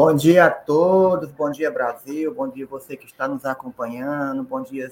[0.00, 4.62] bom dia a todos, bom dia Brasil, bom dia você que está nos acompanhando, bom
[4.62, 4.90] dia a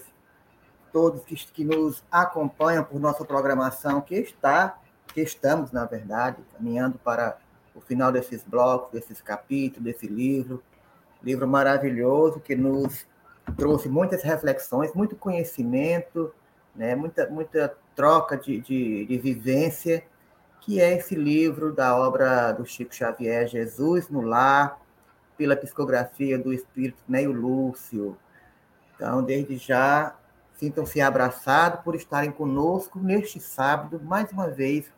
[0.93, 4.81] todos que, que nos acompanham por nossa programação, que está,
[5.15, 7.39] que estamos, na verdade, caminhando para
[7.73, 10.61] o final desses blocos, desses capítulos, desse livro,
[11.23, 13.07] livro maravilhoso que nos
[13.57, 16.35] trouxe muitas reflexões, muito conhecimento,
[16.75, 20.03] né, muita, muita troca de, de, de vivência,
[20.63, 24.85] que é esse livro da obra do Chico Xavier, Jesus no Lar,
[25.37, 28.17] pela psicografia do Espírito Neio Lúcio.
[28.95, 30.17] Então, desde já,
[30.55, 34.91] sintam-se abraçados por estarem conosco neste sábado, mais uma vez,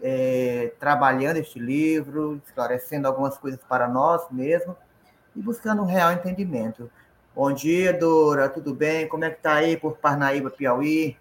[0.00, 4.76] é, trabalhando este livro, esclarecendo algumas coisas para nós mesmos
[5.34, 6.90] e buscando um real entendimento.
[7.34, 9.08] Bom dia, Dora, tudo bem?
[9.08, 11.16] Como é que está aí por Parnaíba, Piauí?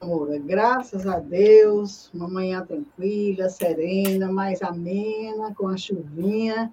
[0.00, 6.72] Amor, graças a Deus, uma manhã tranquila, serena, mais amena, com a chuvinha.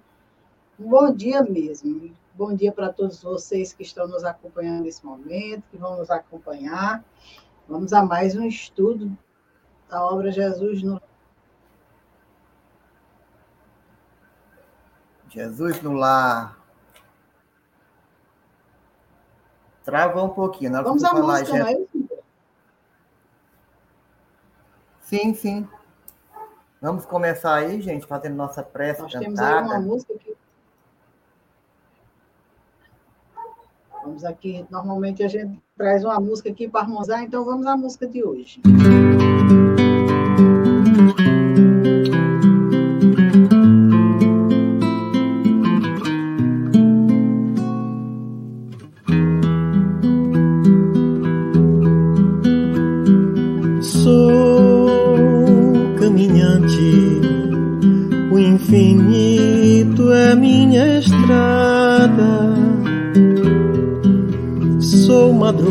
[0.78, 2.14] Um bom dia mesmo.
[2.34, 7.04] Bom dia para todos vocês que estão nos acompanhando nesse momento, que vão nos acompanhar.
[7.68, 9.18] Vamos a mais um estudo
[9.90, 11.02] da obra Jesus no
[15.28, 16.56] Jesus no lar.
[19.84, 20.70] Travou um pouquinho.
[20.70, 21.72] Na Vamos falar, música, já...
[21.72, 21.95] é?
[25.06, 25.68] Sim, sim.
[26.82, 29.24] Vamos começar aí, gente, fazendo nossa prece Nós cantada.
[29.24, 30.36] temos aí uma música que...
[34.02, 38.06] Vamos aqui, normalmente a gente traz uma música aqui para harmonizar, então vamos à música
[38.06, 38.60] de hoje.
[38.64, 38.95] Música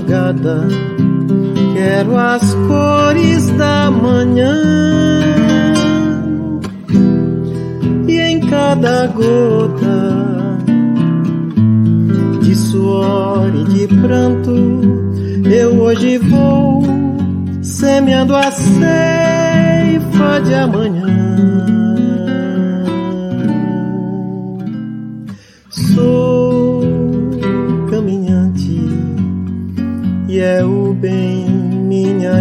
[0.06, 0.68] madrugada,
[1.74, 4.54] quero as cores da manhã.
[8.08, 10.58] E em cada gota
[12.42, 14.54] de suor e de pranto,
[15.50, 16.84] eu hoje vou
[17.62, 21.75] semeando a ceifa de amanhã.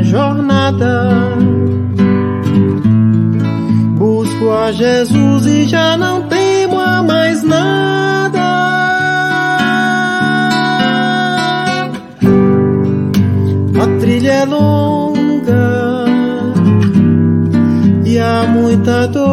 [0.04, 1.10] Jornada.
[3.98, 8.41] Busco a Jesus e já não temo a mais nada.
[13.82, 16.04] A trilha é longa
[18.04, 19.23] e há muita dor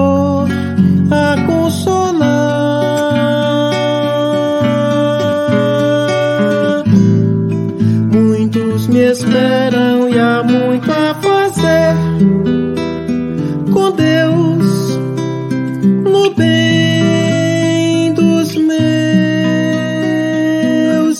[16.42, 18.72] bem dos meus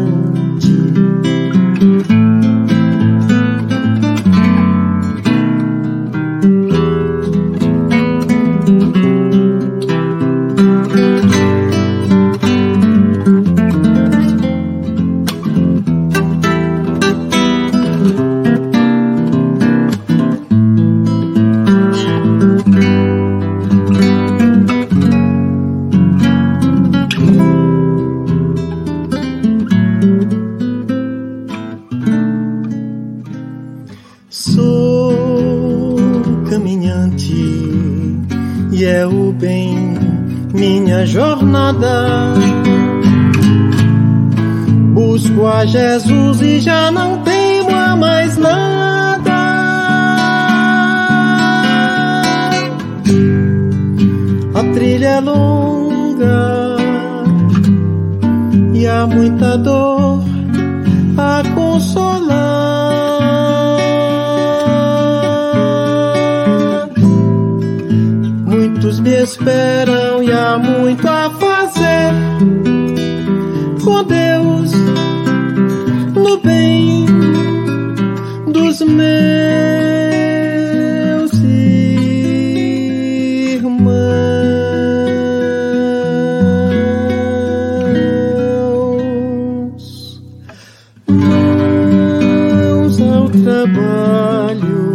[93.41, 94.91] trabalho,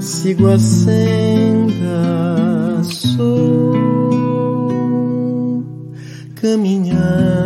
[0.00, 1.82] sigo a senda,
[2.82, 3.74] sou
[6.40, 7.39] caminhar.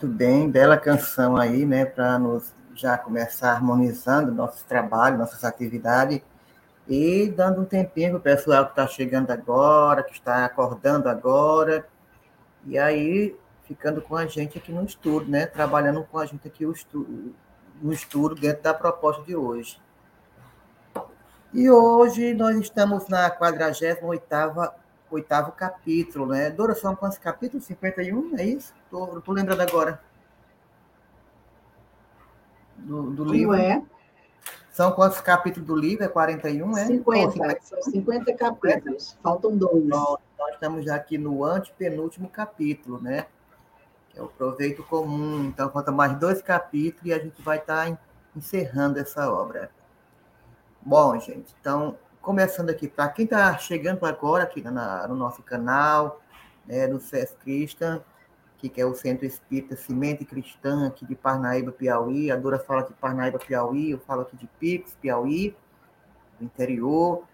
[0.00, 6.22] Muito bem, bela canção aí, né, para nos já começar harmonizando nosso trabalho, nossas atividades
[6.88, 11.86] e dando um tempinho para o pessoal que está chegando agora, que está acordando agora,
[12.64, 16.64] e aí ficando com a gente aqui no estudo, né, trabalhando com a gente aqui
[16.64, 17.34] o estudo,
[17.82, 19.78] no estudo dentro da proposta de hoje.
[21.52, 24.72] E hoje nós estamos na 48ª
[25.10, 26.50] oitavo capítulo, né?
[26.50, 27.64] Dora, são quantos capítulos?
[27.66, 28.74] 51, é isso?
[28.90, 30.00] Tô, tô lembrando agora.
[32.76, 33.54] Do, do livro.
[33.54, 33.82] é?
[34.70, 36.04] São quantos capítulos do livro?
[36.04, 36.86] É 41, é?
[36.86, 37.60] 50, 50.
[37.62, 39.18] são 50 capítulos.
[39.22, 39.84] Faltam dois.
[39.84, 43.26] Nós, nós estamos já aqui no antepenúltimo capítulo, né?
[44.10, 45.44] Que é o proveito comum.
[45.44, 47.98] Então, falta mais dois capítulos e a gente vai estar tá
[48.34, 49.70] encerrando essa obra.
[50.80, 56.20] Bom, gente, então começando aqui, para quem está chegando agora aqui na, no nosso canal,
[56.66, 58.00] né, do SES Cristã,
[58.58, 62.30] que é o Centro Espírita Cimente Cristã, aqui de Parnaíba, Piauí.
[62.30, 65.56] A Dora fala de Parnaíba, Piauí, eu falo aqui de Pix, Piauí,
[66.38, 67.24] do interior.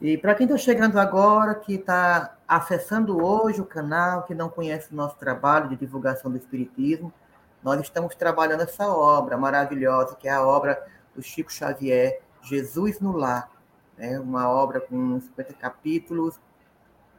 [0.00, 4.92] E para quem está chegando agora, que está acessando hoje o canal, que não conhece
[4.92, 7.12] o nosso trabalho de divulgação do Espiritismo,
[7.60, 10.80] nós estamos trabalhando essa obra maravilhosa, que é a obra
[11.12, 13.57] do Chico Xavier, Jesus no Lar
[13.98, 14.18] né?
[14.18, 16.38] uma obra com 50 capítulos,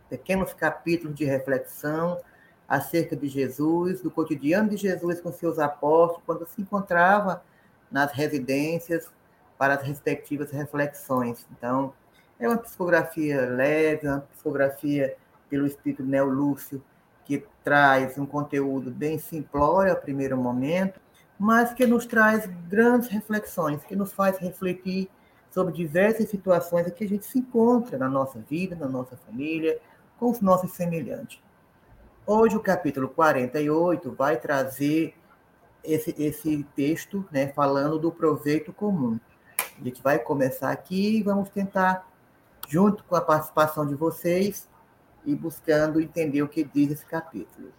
[0.10, 2.20] pequenos capítulos de reflexão
[2.68, 7.44] acerca de Jesus, do cotidiano de Jesus com seus apóstolos, quando se encontrava
[7.92, 9.12] nas residências
[9.58, 11.46] para as respectivas reflexões.
[11.52, 11.94] Então,
[12.40, 15.16] é uma psicografia leve, uma psicografia
[15.50, 16.82] pelo espírito Neo Lúcio,
[17.26, 21.00] que traz um conteúdo bem simplório a primeiro momento,
[21.38, 25.10] mas que nos traz grandes reflexões, que nos faz refletir
[25.52, 29.80] sobre diversas situações em que a gente se encontra na nossa vida, na nossa família,
[30.20, 31.42] com os nossos semelhantes.
[32.26, 35.16] Hoje, o capítulo 48 vai trazer
[35.84, 39.20] esse, esse texto né, falando do proveito comum.
[39.80, 42.08] A gente vai começar aqui e vamos tentar,
[42.68, 44.68] junto com a participação de vocês,
[45.26, 47.72] e buscando entender o que diz esse capítulo.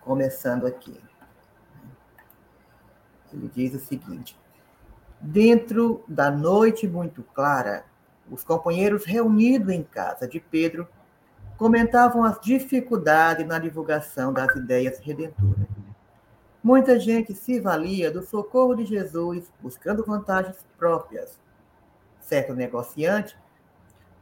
[0.00, 0.98] Começando aqui.
[3.32, 4.38] Ele diz o seguinte:
[5.20, 7.84] Dentro da noite muito clara,
[8.30, 10.88] os companheiros reunidos em casa de Pedro
[11.58, 15.66] comentavam as dificuldades na divulgação das ideias redentoras.
[16.62, 21.38] Muita gente se valia do socorro de Jesus buscando vantagens próprias.
[22.20, 23.36] Certo negociante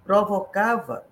[0.04, 1.04] provocava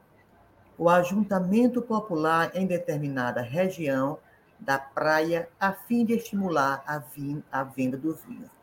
[0.78, 4.19] o ajuntamento popular em determinada região
[4.59, 8.56] da praia a fim de estimular a, venda dos vinhos.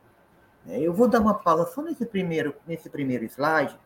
[0.67, 3.77] É, eu vou dar uma pausa só nesse primeiro, nesse primeiro slide,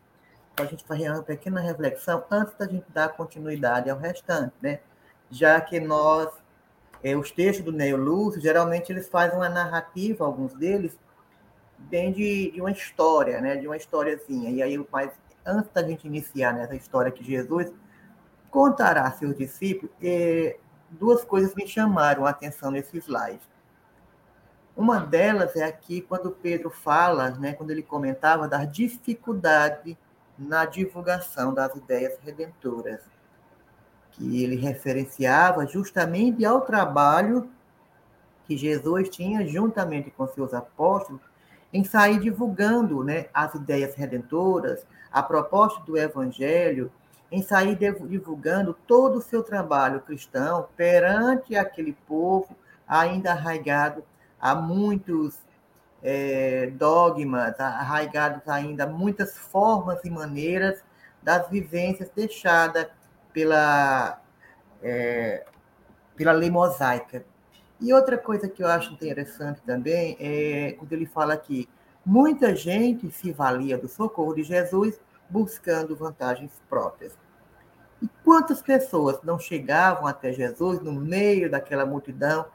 [0.56, 4.80] para a gente fazer uma pequena reflexão antes da gente dar continuidade ao restante, né?
[5.30, 6.30] Já que nós,
[7.04, 10.98] é, os textos do Neo Lúcio, geralmente eles fazem uma narrativa, alguns deles,
[11.78, 13.56] bem de, de uma história, né?
[13.56, 14.50] De uma historiazinha.
[14.52, 15.12] E aí, mas
[15.46, 17.72] antes da gente iniciar nessa história que Jesus
[18.50, 20.58] contará a seus discípulos, é,
[20.90, 23.42] duas coisas me chamaram a atenção nesse slide.
[24.78, 29.98] Uma delas é aqui quando Pedro fala, né, quando ele comentava da dificuldade
[30.38, 33.02] na divulgação das ideias redentoras,
[34.12, 37.50] que ele referenciava justamente ao trabalho
[38.46, 41.22] que Jesus tinha juntamente com seus apóstolos
[41.74, 46.92] em sair divulgando né, as ideias redentoras, a proposta do evangelho,
[47.32, 52.56] em sair divulgando todo o seu trabalho cristão perante aquele povo
[52.88, 54.04] ainda arraigado
[54.40, 55.40] há muitos
[56.02, 60.84] é, dogmas arraigados ainda, muitas formas e maneiras
[61.22, 62.88] das vivências deixadas
[63.34, 64.22] pela,
[64.82, 65.46] é,
[66.16, 67.26] pela lei mosaica.
[67.80, 71.70] E outra coisa que eu acho interessante também é quando ele fala que
[72.06, 77.14] muita gente se valia do socorro de Jesus buscando vantagens próprias.
[78.02, 82.46] E quantas pessoas não chegavam até Jesus no meio daquela multidão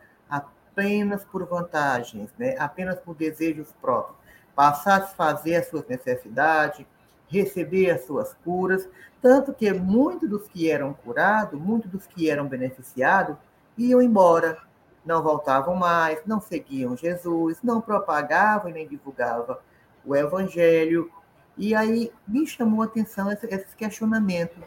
[0.73, 2.57] apenas por vantagens, né?
[2.59, 4.19] apenas por desejos próprios,
[4.57, 6.87] para satisfazer as suas necessidades,
[7.29, 8.89] receber as suas curas,
[9.21, 13.37] tanto que muitos dos que eram curados, muitos dos que eram beneficiados,
[13.77, 14.59] iam embora,
[15.05, 19.57] não voltavam mais, não seguiam Jesus, não propagavam e nem divulgavam
[20.05, 21.11] o Evangelho.
[21.57, 24.63] E aí me chamou a atenção esses questionamentos,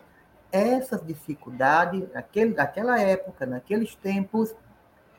[0.51, 4.55] essas dificuldades, naquele, naquela época, naqueles tempos,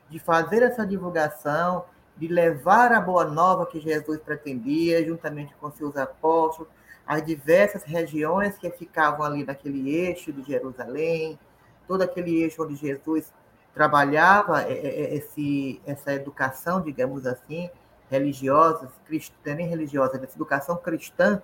[0.09, 1.85] de fazer essa divulgação,
[2.15, 6.71] de levar a boa nova que Jesus pretendia, juntamente com seus apóstolos,
[7.05, 11.39] as diversas regiões que ficavam ali naquele eixo de Jerusalém,
[11.87, 13.31] todo aquele eixo onde Jesus
[13.73, 17.69] trabalhava é, é, é, esse, essa educação, digamos assim,
[18.09, 21.41] religiosa, cristã, nem religiosa, essa educação cristã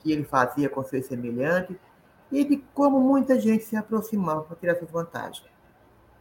[0.00, 1.76] que ele fazia com seus semelhantes,
[2.32, 5.53] e de como muita gente se aproximava para tirar essas vantagens.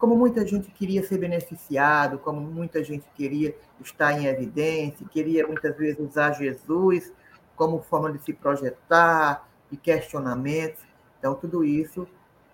[0.03, 5.73] Como muita gente queria ser beneficiado, como muita gente queria estar em evidência, queria muitas
[5.77, 7.13] vezes usar Jesus
[7.55, 10.83] como forma de se projetar, de questionamentos.
[11.17, 12.05] Então, tudo isso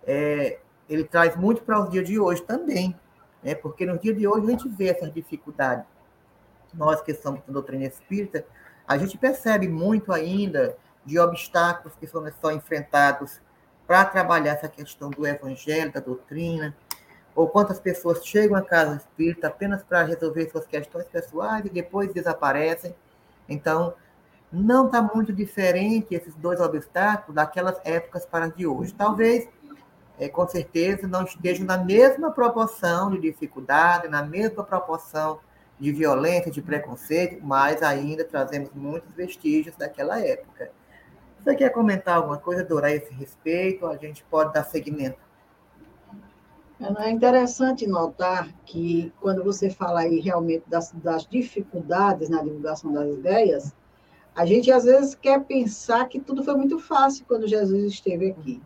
[0.04, 2.96] é, ele traz muito para os dias de hoje também,
[3.42, 3.56] né?
[3.56, 5.88] porque nos dias de hoje a gente vê essas dificuldades.
[6.72, 8.46] Nós que somos da doutrina espírita,
[8.88, 13.42] a gente percebe muito ainda de obstáculos que são, são enfrentados
[13.88, 16.78] para trabalhar essa questão do evangelho, da doutrina,
[17.36, 22.12] ou quantas pessoas chegam à casa espírita apenas para resolver suas questões pessoais e depois
[22.14, 22.96] desaparecem.
[23.48, 23.94] Então,
[24.52, 28.94] não está muito diferente esses dois obstáculos daquelas épocas para de hoje.
[28.94, 29.48] Talvez,
[30.18, 35.40] é, com certeza, não estejam na mesma proporção de dificuldade, na mesma proporção
[35.80, 40.72] de violência, de preconceito, mas ainda trazemos muitos vestígios daquela época.
[41.40, 43.86] Você quer comentar alguma coisa, Dora, a esse respeito?
[43.86, 45.29] A gente pode dar seguimento.
[46.82, 53.10] É interessante notar que, quando você fala aí realmente das, das dificuldades na divulgação das
[53.10, 53.76] ideias,
[54.34, 58.62] a gente às vezes quer pensar que tudo foi muito fácil quando Jesus esteve aqui.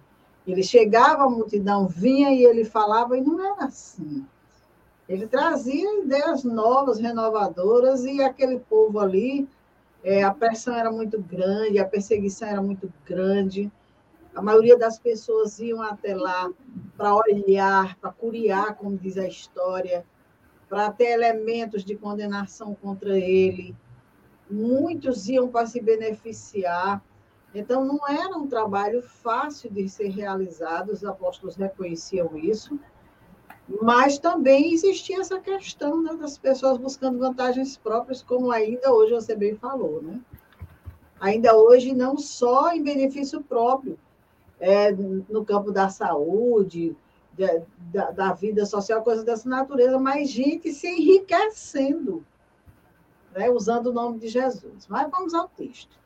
[0.46, 4.24] Ele chegava, a multidão vinha e ele falava, e não era assim.
[5.10, 9.48] Ele trazia ideias novas, renovadoras, e aquele povo ali,
[10.04, 13.72] é, a pressão era muito grande, a perseguição era muito grande.
[14.36, 16.52] A maioria das pessoas iam até lá
[16.98, 20.06] para olhar, para curiar, como diz a história,
[20.68, 23.76] para ter elementos de condenação contra ele
[24.50, 27.04] muitos iam para se beneficiar.
[27.54, 32.80] Então, não era um trabalho fácil de ser realizado, os apóstolos reconheciam isso,
[33.82, 39.36] mas também existia essa questão né, das pessoas buscando vantagens próprias, como ainda hoje você
[39.36, 40.02] bem falou.
[40.02, 40.20] Né?
[41.20, 43.98] Ainda hoje, não só em benefício próprio,
[44.64, 46.96] é, no campo da saúde,
[47.92, 52.24] da, da vida social, coisas dessa natureza, mas gente se enriquecendo
[53.36, 54.88] né, usando o nome de Jesus.
[54.88, 56.00] Mas vamos ao texto.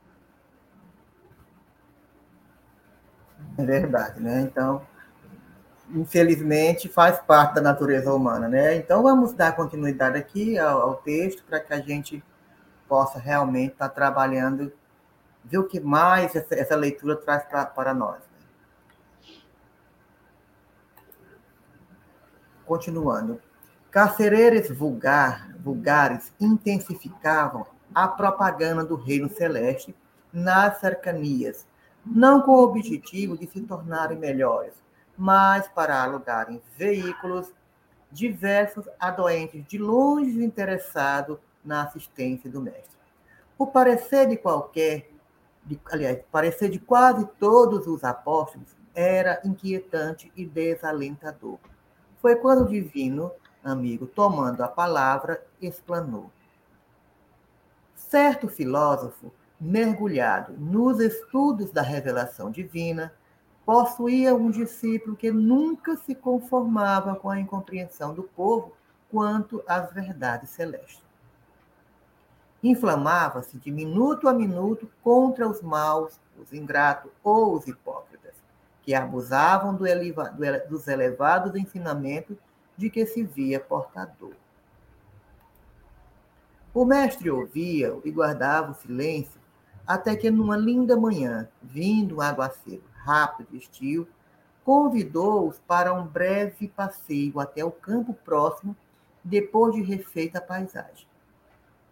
[3.58, 4.42] É verdade, né?
[4.42, 4.82] Então,
[5.92, 8.76] infelizmente, faz parte da natureza humana, né?
[8.76, 12.24] Então, vamos dar continuidade aqui ao, ao texto para que a gente
[12.88, 14.72] possa realmente estar tá trabalhando,
[15.44, 18.18] ver o que mais essa, essa leitura traz pra, para nós.
[18.20, 18.38] Né?
[22.68, 23.42] Continuando.
[23.90, 29.96] Carcereiros vulgar, vulgares intensificavam a propaganda do reino celeste
[30.34, 31.66] nas cercanias,
[32.06, 34.74] não com o objetivo de se tornarem melhores,
[35.18, 37.54] mas para alugarem veículos
[38.12, 42.98] diversos a doentes de longe interessados na assistência do mestre.
[43.58, 45.10] O parecer de qualquer,
[45.66, 51.58] de, aliás, parecer de quase todos os apóstolos era inquietante e desalentador.
[52.22, 53.32] Foi quando o divino
[53.64, 56.32] amigo, tomando a palavra, explanou.
[57.96, 63.14] Certo filósofo, mergulhado nos estudos da revelação divina,
[63.66, 68.72] possuía um discípulo que nunca se conformava com a incompreensão do povo
[69.12, 71.04] quanto às verdades celestes.
[72.64, 78.17] Inflamava-se de minuto a minuto contra os maus, os ingratos ou os hipócritas,
[78.88, 82.38] que abusavam do eleva, do, dos elevados ensinamentos
[82.78, 84.32] de que se via portador.
[86.74, 89.42] O mestre ouvia e guardava o silêncio,
[89.86, 94.08] até que numa linda manhã, vindo um aguaceiro rápido e estio,
[94.64, 98.74] convidou-os para um breve passeio até o campo próximo,
[99.22, 101.06] depois de refeita a paisagem.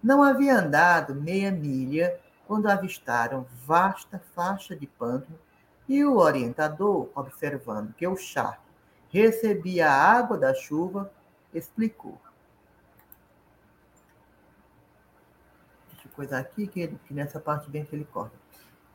[0.02, 5.38] Não havia andado meia milha quando avistaram vasta faixa de pântano
[5.88, 8.64] e o orientador, observando que o charco
[9.10, 11.12] recebia a água da chuva,
[11.54, 12.18] explicou.
[15.92, 18.36] Deixa eu coisar aqui, que, que nessa parte bem que ele corta.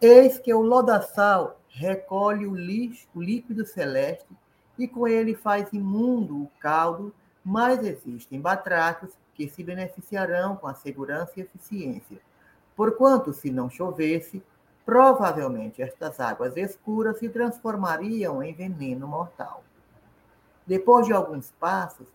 [0.00, 4.28] Eis que o lodaçal recolhe o lixo, o líquido celeste,
[4.78, 10.74] e com ele faz imundo o caldo, mas existem batracos que se beneficiarão com a
[10.74, 12.20] segurança e eficiência,
[12.80, 14.42] Porquanto, se não chovesse,
[14.90, 19.62] provavelmente estas águas escuras se transformariam em veneno mortal.
[20.66, 22.08] Depois de alguns passos,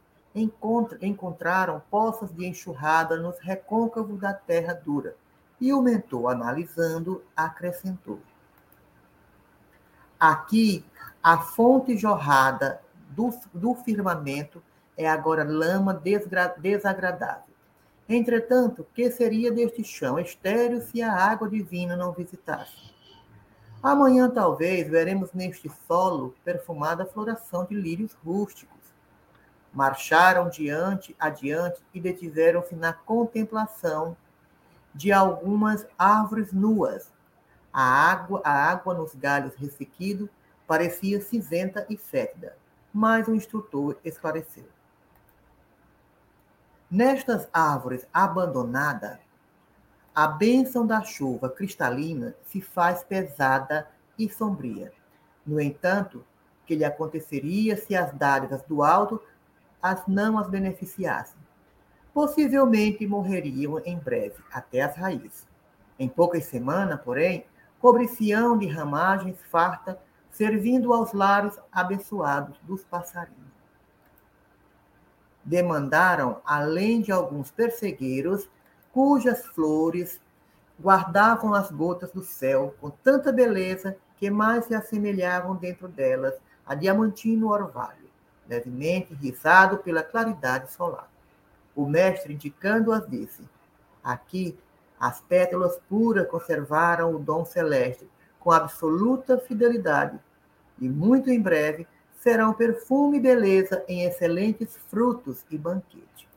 [1.01, 5.15] encontraram poças de enxurrada nos recôncavos da terra dura,
[5.61, 8.19] e o mentor, analisando, acrescentou:
[10.19, 10.85] Aqui,
[11.23, 14.61] a fonte jorrada do, do firmamento
[14.97, 15.93] é agora lama
[16.57, 17.54] desagradável.
[18.07, 22.93] Entretanto, que seria deste chão estéril se a água divina não visitasse?
[23.81, 28.75] Amanhã, talvez, veremos neste solo perfumada floração de lírios rústicos.
[29.73, 34.15] Marcharam diante, adiante e detiveram-se na contemplação
[34.93, 37.11] de algumas árvores nuas.
[37.73, 40.29] A água, a água nos galhos ressequidos
[40.65, 42.55] parecia cinzenta e fétida,
[42.93, 44.74] mas o instrutor esclareceu.
[46.89, 49.17] Nestas árvores abandonadas,
[50.13, 53.89] a bênção da chuva cristalina se faz pesada
[54.19, 54.93] e sombria.
[55.43, 56.23] No entanto,
[56.63, 59.19] que lhe aconteceria se as dádivas do alto
[59.81, 61.39] as não as beneficiassem?
[62.13, 65.47] Possivelmente morreriam em breve, até as raízes.
[65.97, 67.47] Em poucas semanas, porém,
[67.79, 73.44] cobricião de ramagens farta, servindo aos lares abençoados dos passarinhos
[75.45, 78.49] demandaram, além de alguns persegueiros,
[78.91, 80.19] cujas flores
[80.81, 86.33] guardavam as gotas do céu com tanta beleza que mais se assemelhavam dentro delas
[86.65, 88.09] a diamantino orvalho,
[88.49, 91.09] levemente risado pela claridade solar.
[91.75, 93.47] O mestre, indicando-as, disse:
[94.03, 94.57] Aqui,
[94.99, 100.19] as pétalas puras conservaram o dom celeste com absoluta fidelidade,
[100.79, 101.87] e muito em breve
[102.25, 106.27] serão perfume e beleza em excelentes frutos e banquete.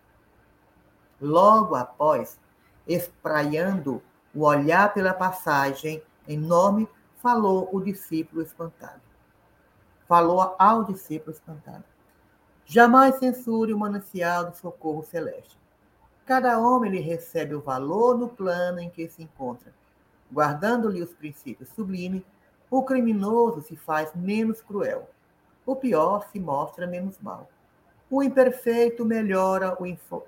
[1.19, 2.39] Logo após,
[2.87, 4.03] espraiando
[4.35, 6.87] o olhar pela passagem enorme,
[7.23, 9.01] falou o discípulo espantado.
[10.07, 11.85] Falou ao discípulo espantado.
[12.67, 15.59] Jamais censure o manancial do socorro celeste.
[16.27, 19.73] Cada homem lhe recebe o valor no plano em que se encontra.
[20.31, 22.25] Guardando-lhe os princípios sublimes,
[22.71, 25.09] o criminoso se faz menos cruel
[25.69, 27.47] o pior se mostra menos mal.
[28.09, 29.77] O imperfeito melhora,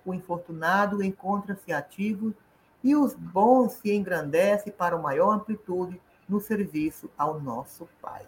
[0.04, 2.34] o infortunado encontra-se ativo
[2.84, 5.98] e os bons se engrandecem para maior amplitude
[6.28, 8.26] no serviço ao nosso Pai.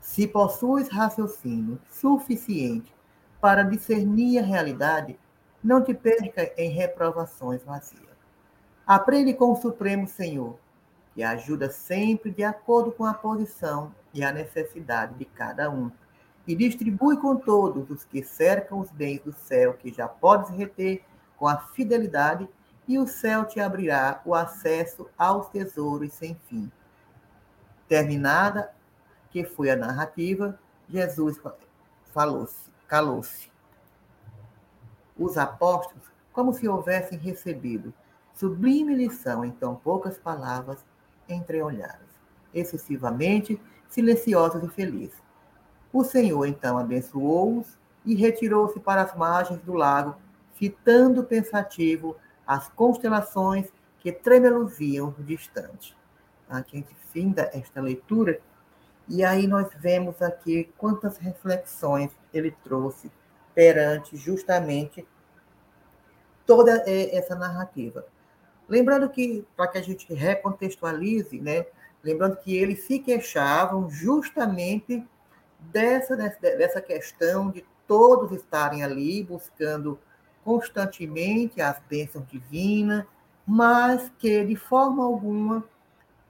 [0.00, 2.94] Se possuis raciocínio suficiente
[3.42, 5.18] para discernir a realidade,
[5.62, 8.16] não te perca em reprovações vazias.
[8.86, 10.63] Aprende com o Supremo Senhor
[11.16, 15.90] e ajuda sempre de acordo com a posição e a necessidade de cada um,
[16.46, 21.02] e distribui com todos os que cercam os bens do céu que já podes reter
[21.36, 22.48] com a fidelidade,
[22.86, 26.70] e o céu te abrirá o acesso aos tesouros sem fim.
[27.88, 28.72] Terminada,
[29.30, 31.40] que foi a narrativa, Jesus
[32.12, 33.50] falou-se, calou-se.
[35.18, 37.92] Os apóstolos, como se houvessem recebido
[38.34, 40.84] sublime lição em tão poucas palavras,
[41.28, 42.08] entreolhados,
[42.52, 45.22] excessivamente silenciosos e felizes.
[45.92, 50.16] O Senhor então abençoou-os e retirou-se para as margens do lago,
[50.54, 55.96] fitando pensativo as constelações que tremeluziam distante.
[56.48, 58.40] Aqui a gente finda esta leitura
[59.08, 63.10] e aí nós vemos aqui quantas reflexões ele trouxe
[63.54, 65.06] perante justamente
[66.44, 68.04] toda eh, essa narrativa.
[68.68, 71.66] Lembrando que, para que a gente recontextualize, né?
[72.04, 75.04] lembrando que eles se queixavam justamente
[75.58, 79.98] dessa, dessa questão de todos estarem ali buscando
[80.44, 83.04] constantemente as bênçãos divinas,
[83.46, 85.64] mas que de forma alguma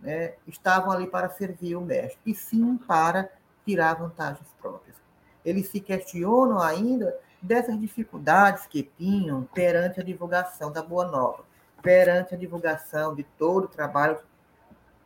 [0.01, 3.29] né, estavam ali para servir o mestre, e sim para
[3.65, 4.97] tirar vantagens próprias.
[5.45, 11.45] Eles se questionam ainda dessas dificuldades que tinham perante a divulgação da Boa Nova
[11.85, 14.19] perante a divulgação de todo o trabalho,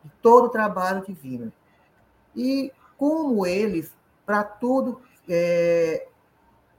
[0.04, 1.52] de todo o trabalho divino.
[2.36, 3.92] E como eles,
[4.24, 6.06] para tudo, é,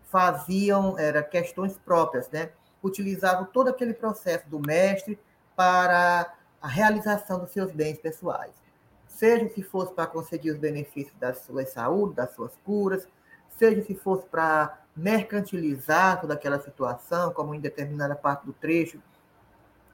[0.06, 2.50] faziam era questões próprias, né?
[2.82, 5.20] Utilizavam todo aquele processo do mestre
[5.54, 8.54] para a realização dos seus bens pessoais.
[9.06, 13.06] Seja se fosse para conseguir os benefícios da sua saúde, das suas curas,
[13.58, 19.02] seja se fosse para mercantilizar toda aquela situação, como em determinada parte do trecho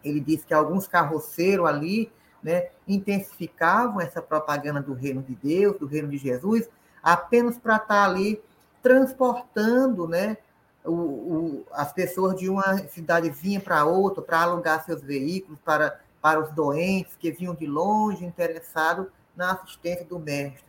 [0.07, 5.87] ele disse que alguns carroceiros ali né, intensificavam essa propaganda do reino de Deus, do
[5.87, 6.69] reino de Jesus,
[7.01, 8.41] apenas para estar tá ali
[8.83, 10.37] transportando né,
[10.83, 16.39] o, o, as pessoas de uma cidadezinha para outra para alugar seus veículos para, para
[16.39, 20.63] os doentes que vinham de longe interessados na assistência do mestre.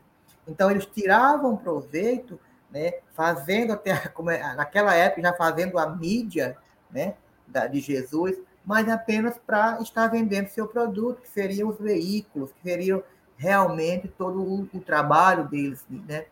[0.49, 2.38] Então, eles tiravam proveito,
[2.70, 6.57] né, fazendo até, como é, naquela época, já fazendo a mídia
[6.90, 7.14] né,
[7.46, 8.37] da, de Jesus,
[8.67, 13.01] mas apenas para estar vendendo seu produto, que seriam os veículos, que seriam
[13.37, 15.85] realmente todo o, o trabalho deles.
[15.89, 16.27] Né?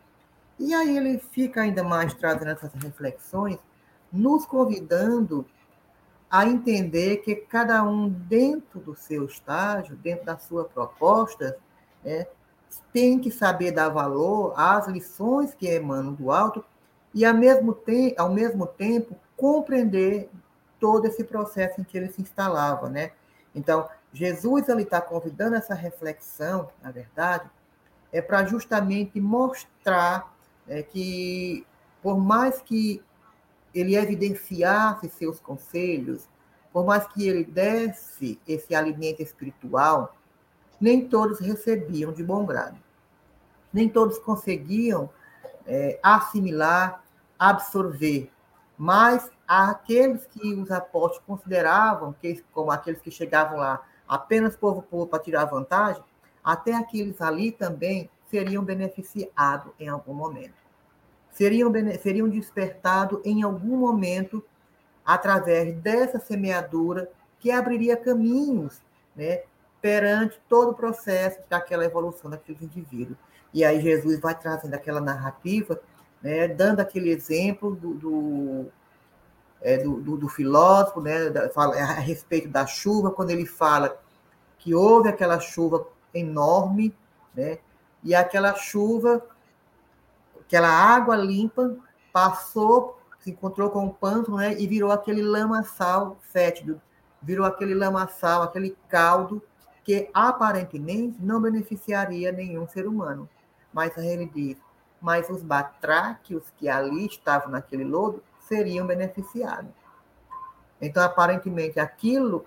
[0.58, 3.56] E aí ele fica ainda mais trazendo essas reflexões,
[4.12, 5.46] nos convidando
[6.28, 11.56] a entender que cada um, dentro do seu estágio, dentro da sua proposta,
[12.04, 12.26] né,
[12.92, 16.64] tem que saber dar valor às lições que emanam do alto
[17.14, 20.28] e, ao mesmo, te ao mesmo tempo, compreender
[20.84, 22.90] todo esse processo em que ele se instalava.
[22.90, 23.12] Né?
[23.54, 27.48] Então, Jesus está convidando essa reflexão, na verdade,
[28.12, 30.36] é para justamente mostrar
[30.68, 31.66] é, que,
[32.02, 33.02] por mais que
[33.74, 36.28] ele evidenciasse seus conselhos,
[36.70, 40.14] por mais que ele desse esse alimento espiritual,
[40.78, 42.76] nem todos recebiam de bom grado.
[43.72, 45.08] Nem todos conseguiam
[45.66, 47.02] é, assimilar,
[47.38, 48.30] absorver.
[48.76, 55.06] Mas aqueles que os apóstolos consideravam que, como aqueles que chegavam lá apenas povo povo
[55.06, 56.02] para tirar vantagem,
[56.42, 60.54] até aqueles ali também seriam beneficiados em algum momento.
[61.30, 64.44] Seriam, seriam despertados em algum momento
[65.04, 68.80] através dessa semeadura que abriria caminhos
[69.14, 69.42] né,
[69.80, 73.18] perante todo o processo daquela evolução daqueles indivíduos.
[73.52, 75.80] E aí Jesus vai trazendo aquela narrativa,
[76.24, 78.66] né, dando aquele exemplo do, do,
[79.60, 84.00] é, do, do, do, filósofo, né, da, fala, a respeito da chuva, quando ele fala
[84.58, 86.96] que houve aquela chuva enorme,
[87.36, 87.58] né,
[88.02, 89.22] e aquela chuva,
[90.40, 91.76] aquela água limpa,
[92.10, 96.80] passou, se encontrou com o pântano né, e virou aquele lamaçal fétido,
[97.20, 99.42] virou aquele lamaçal, aquele caldo
[99.84, 103.28] que aparentemente não beneficiaria nenhum ser humano.
[103.70, 104.56] Mas ele diz,
[105.04, 109.70] mas os batráquios que ali estavam naquele lodo seriam beneficiados.
[110.80, 112.46] Então, aparentemente, aquilo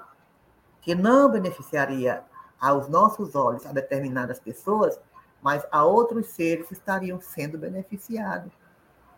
[0.82, 2.24] que não beneficiaria
[2.60, 5.00] aos nossos olhos a determinadas pessoas,
[5.40, 8.52] mas a outros seres estariam sendo beneficiados.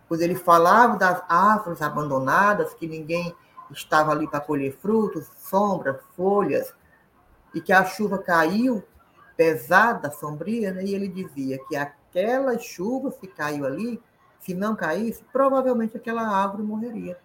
[0.10, 3.34] Pois ele falava das árvores abandonadas, que ninguém
[3.72, 6.76] estava ali para colher frutos, sombra, folhas,
[7.56, 8.84] e que a chuva caiu
[9.38, 10.84] pesada, sombria, né?
[10.84, 11.78] e ele dizia que
[12.10, 14.02] aquela chuva que caiu ali,
[14.40, 17.20] se não caísse, provavelmente aquela árvore morreria.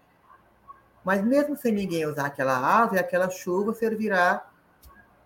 [1.03, 4.47] Mas mesmo sem ninguém usar aquela árvore, aquela chuva servirá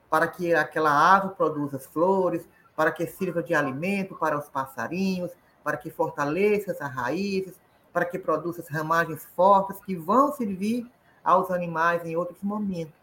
[0.09, 5.77] para que aquela árvore produza flores, para que sirva de alimento para os passarinhos, para
[5.77, 7.55] que fortaleça as raízes,
[7.93, 10.91] para que produza as ramagens fortes que vão servir
[11.23, 12.98] aos animais em outros momentos.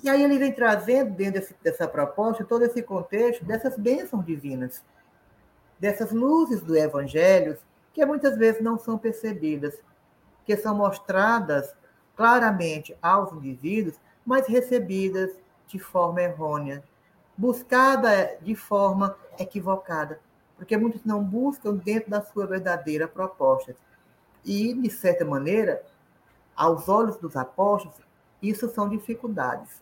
[0.00, 4.82] E aí ele vem trazendo, dentro desse, dessa proposta, todo esse contexto dessas bênçãos divinas,
[5.78, 7.58] dessas luzes do Evangelho,
[7.92, 9.74] que muitas vezes não são percebidas,
[10.46, 11.74] que são mostradas
[12.16, 15.30] claramente aos indivíduos, mas recebidas
[15.66, 16.82] de forma errônea,
[17.36, 20.20] buscada de forma equivocada,
[20.56, 23.74] porque muitos não buscam dentro da sua verdadeira proposta.
[24.44, 25.82] E, de certa maneira,
[26.56, 27.96] aos olhos dos apóstolos,
[28.40, 29.81] isso são dificuldades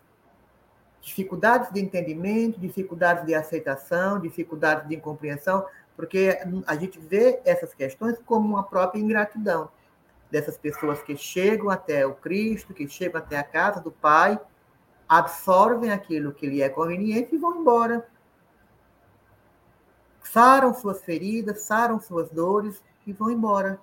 [1.00, 5.64] dificuldades de entendimento, dificuldades de aceitação, dificuldades de incompreensão,
[5.96, 9.68] porque a gente vê essas questões como uma própria ingratidão
[10.30, 14.38] dessas pessoas que chegam até o Cristo, que chegam até a casa do Pai,
[15.08, 18.06] absorvem aquilo que lhe é conveniente e vão embora.
[20.22, 23.80] Saram suas feridas, saram suas dores e vão embora.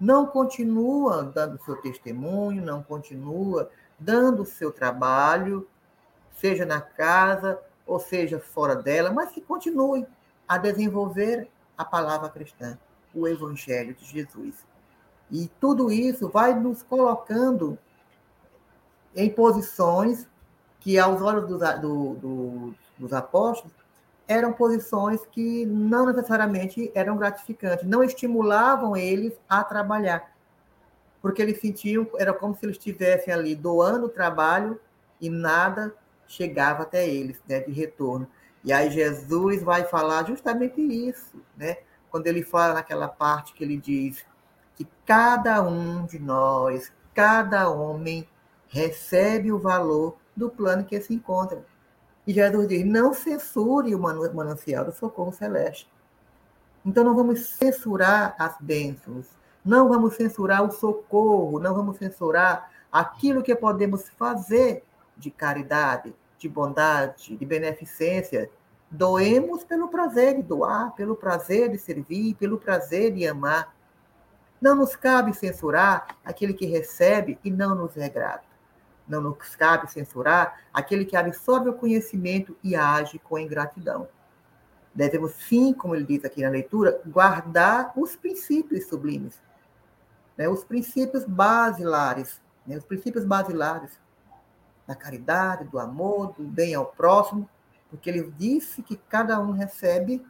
[0.00, 5.68] Não continua dando seu testemunho, não continua dando o seu trabalho,
[6.34, 10.06] seja na casa ou seja fora dela, mas que continue
[10.46, 12.78] a desenvolver a palavra cristã,
[13.14, 14.54] o Evangelho de Jesus.
[15.30, 17.78] E tudo isso vai nos colocando
[19.14, 20.26] em posições
[20.80, 23.72] que, aos olhos dos, do, do, dos apóstolos,
[24.26, 30.34] eram posições que não necessariamente eram gratificantes, não estimulavam eles a trabalhar,
[31.20, 34.80] porque eles sentiam, era como se eles estivessem ali doando o trabalho
[35.20, 35.94] e nada
[36.26, 38.28] chegava até eles, né, de retorno.
[38.62, 41.76] E aí Jesus vai falar justamente isso, né?
[42.10, 44.24] Quando ele fala naquela parte que ele diz
[44.76, 48.26] que cada um de nós, cada homem
[48.68, 51.64] recebe o valor do plano que se encontra.
[52.26, 55.88] E Jesus diz: não censure o manancial do socorro celeste.
[56.84, 59.26] Então, não vamos censurar as bênçãos,
[59.64, 64.84] Não vamos censurar o socorro, não vamos censurar aquilo que podemos fazer
[65.16, 68.50] de caridade, de bondade, de beneficência.
[68.90, 73.74] Doemos pelo prazer de doar, pelo prazer de servir, pelo prazer de amar.
[74.60, 78.48] Não nos cabe censurar aquele que recebe e não nos é grato.
[79.06, 84.08] Não nos cabe censurar aquele que absorve o conhecimento e age com ingratidão.
[84.94, 89.42] Devemos, sim, como ele diz aqui na leitura, guardar os princípios sublimes,
[90.38, 90.48] né?
[90.48, 92.76] os princípios basilares, né?
[92.76, 93.98] os princípios basilares
[94.86, 97.48] da caridade, do amor, do bem ao próximo,
[97.90, 100.24] porque ele disse que cada um recebe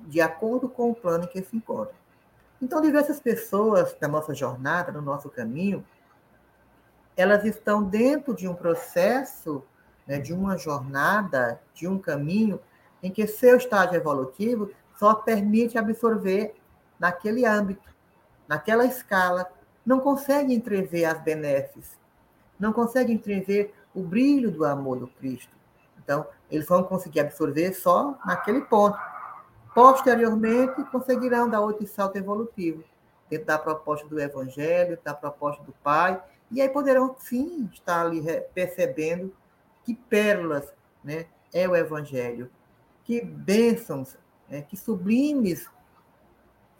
[0.00, 1.94] de acordo com o plano em que se encontra.
[2.60, 5.84] Então, diversas pessoas na nossa jornada, no nosso caminho,
[7.16, 9.62] elas estão dentro de um processo,
[10.06, 12.60] né, de uma jornada, de um caminho
[13.02, 16.54] em que seu estágio evolutivo só permite absorver
[16.98, 17.90] naquele âmbito,
[18.46, 19.50] naquela escala,
[19.84, 21.98] não consegue entrever as benesses,
[22.62, 25.50] não consegue entrever o brilho do amor do Cristo.
[25.98, 28.96] Então, eles vão conseguir absorver só naquele ponto.
[29.74, 32.84] Posteriormente, conseguirão dar outro salto evolutivo,
[33.28, 36.22] dentro da proposta do Evangelho, da proposta do Pai,
[36.52, 38.22] e aí poderão, sim, estar ali
[38.54, 39.34] percebendo
[39.82, 40.72] que pérolas
[41.02, 42.48] né, é o Evangelho,
[43.02, 44.16] que bênçãos,
[44.48, 45.68] né, que sublimes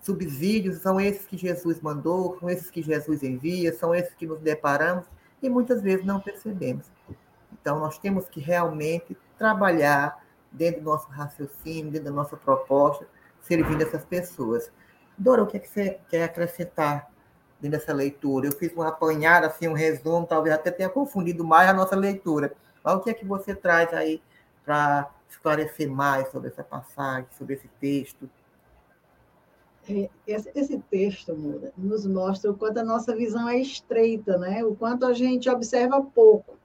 [0.00, 4.38] subsídios são esses que Jesus mandou, são esses que Jesus envia, são esses que nos
[4.40, 5.06] deparamos
[5.42, 6.86] e muitas vezes não percebemos.
[7.52, 13.06] Então, nós temos que realmente trabalhar dentro do nosso raciocínio, dentro da nossa proposta,
[13.40, 14.70] servindo essas pessoas.
[15.16, 17.10] Dora, o que, é que você quer acrescentar
[17.60, 18.46] dentro dessa leitura?
[18.46, 22.52] Eu fiz um apanhado, assim, um resumo, talvez até tenha confundido mais a nossa leitura.
[22.82, 24.22] Mas o que é que você traz aí
[24.64, 28.28] para esclarecer mais sobre essa passagem, sobre esse texto?
[29.88, 34.64] É, esse texto, Moura, nos mostra o quanto a nossa visão é estreita, né?
[34.64, 36.56] o quanto a gente observa pouco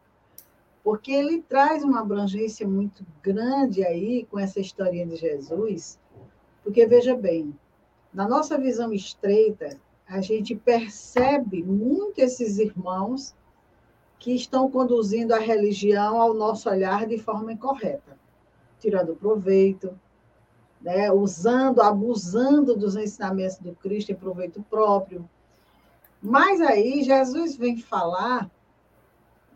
[0.87, 5.99] porque ele traz uma abrangência muito grande aí com essa historinha de Jesus,
[6.63, 7.53] porque veja bem,
[8.13, 9.77] na nossa visão estreita,
[10.07, 13.35] a gente percebe muito esses irmãos
[14.17, 18.17] que estão conduzindo a religião ao nosso olhar de forma incorreta,
[18.79, 19.93] tirando proveito,
[20.87, 25.29] né, usando, abusando dos ensinamentos do Cristo em proveito próprio.
[26.21, 28.49] Mas aí Jesus vem falar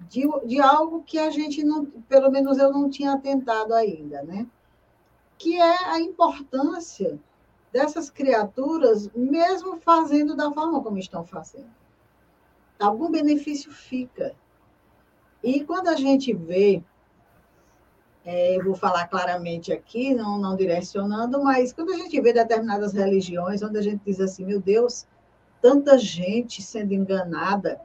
[0.10, 4.46] de, de algo que a gente não, pelo menos eu não tinha atentado ainda, né?
[5.38, 7.18] Que é a importância
[7.72, 11.72] dessas criaturas, mesmo fazendo da forma como estão fazendo.
[12.78, 14.36] Algum benefício fica.
[15.42, 16.84] E quando a gente vê,
[18.24, 22.94] é, eu vou falar claramente aqui, não, não direcionando, mas quando a gente vê determinadas
[22.94, 25.08] religiões, onde a gente diz assim, meu Deus,
[25.62, 27.82] tanta gente sendo enganada,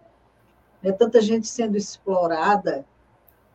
[0.82, 2.84] né, tanta gente sendo explorada,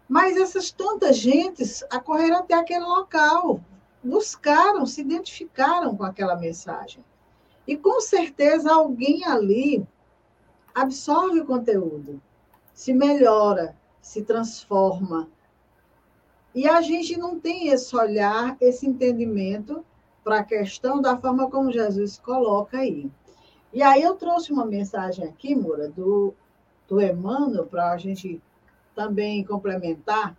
[0.10, 3.62] mas essas tantas gentes acorreram até aquele local,
[4.04, 7.04] buscaram, se identificaram com aquela mensagem.
[7.68, 9.88] E com certeza alguém ali
[10.74, 12.22] absorve o conteúdo,
[12.74, 15.30] se melhora, se transforma.
[16.54, 19.86] E a gente não tem esse olhar, esse entendimento
[20.24, 23.10] para a questão da forma como Jesus coloca aí.
[23.74, 26.34] E aí eu trouxe uma mensagem aqui, Moura, do
[26.92, 28.42] do Emmanuel, para a gente
[28.94, 30.36] também complementar,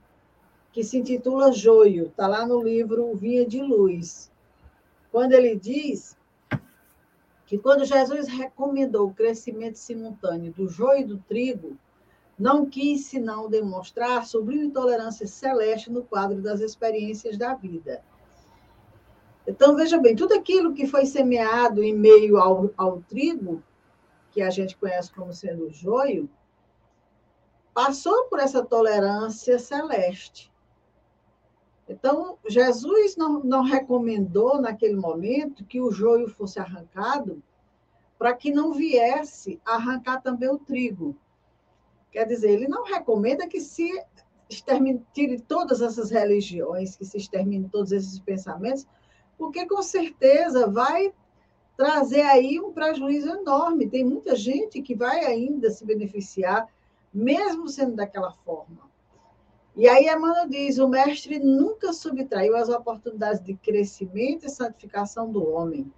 [0.70, 4.30] que se intitula Joio, está lá no livro Vinha de Luz.
[5.10, 6.14] Quando ele diz
[7.46, 11.78] que quando Jesus recomendou o crescimento simultâneo do joio e do trigo,
[12.42, 18.02] não quis senão demonstrar sublime tolerância celeste no quadro das experiências da vida.
[19.46, 23.62] Então, veja bem, tudo aquilo que foi semeado em meio ao, ao trigo,
[24.32, 26.28] que a gente conhece como sendo o joio,
[27.72, 30.52] passou por essa tolerância celeste.
[31.88, 37.40] Então, Jesus não, não recomendou naquele momento que o joio fosse arrancado
[38.18, 41.16] para que não viesse arrancar também o trigo.
[42.12, 43.90] Quer dizer, ele não recomenda que se
[45.14, 48.86] tire todas essas religiões, que se extermine todos esses pensamentos,
[49.38, 51.12] porque com certeza vai
[51.74, 53.88] trazer aí um prejuízo enorme.
[53.88, 56.68] Tem muita gente que vai ainda se beneficiar
[57.12, 58.90] mesmo sendo daquela forma.
[59.74, 65.48] E aí Emmanuel diz: o mestre nunca subtraiu as oportunidades de crescimento e santificação do
[65.48, 65.90] homem.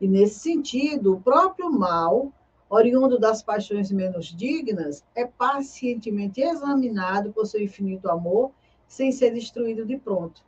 [0.00, 2.30] E nesse sentido, o próprio mal,
[2.74, 8.50] oriundo das paixões menos dignas, é pacientemente examinado por seu infinito amor,
[8.88, 10.44] sem ser destruído de pronto.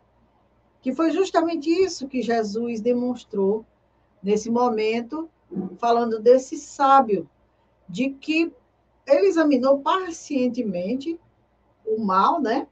[0.82, 3.64] Que foi justamente isso que Jesus demonstrou
[4.22, 5.30] nesse momento
[5.78, 7.30] falando desse sábio,
[7.88, 8.52] de que
[9.06, 11.20] ele examinou pacientemente
[11.86, 12.66] o mal, né?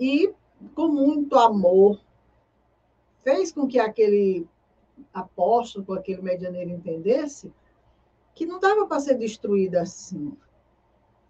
[0.00, 0.34] E
[0.74, 2.00] com muito amor
[3.22, 4.48] fez com que aquele
[5.14, 7.52] apóstolo, com aquele medianeiro entendesse
[8.42, 10.36] que não dava para ser destruída assim,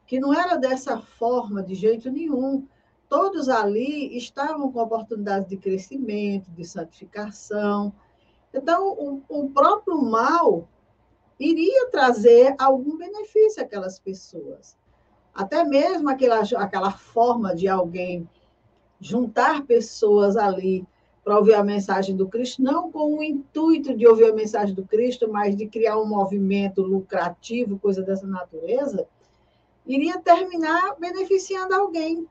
[0.06, 2.66] que não era dessa forma de jeito nenhum.
[3.06, 7.92] Todos ali estavam com oportunidade de crescimento, de santificação.
[8.54, 10.66] Então, o, o próprio mal
[11.38, 14.74] iria trazer algum benefício àquelas pessoas.
[15.34, 18.26] Até mesmo aquela, aquela forma de alguém
[18.98, 20.86] juntar pessoas ali
[21.24, 24.84] para ouvir a mensagem do Cristo, não com o intuito de ouvir a mensagem do
[24.84, 29.06] Cristo, mas de criar um movimento lucrativo, coisa dessa natureza,
[29.86, 32.26] iria terminar beneficiando alguém.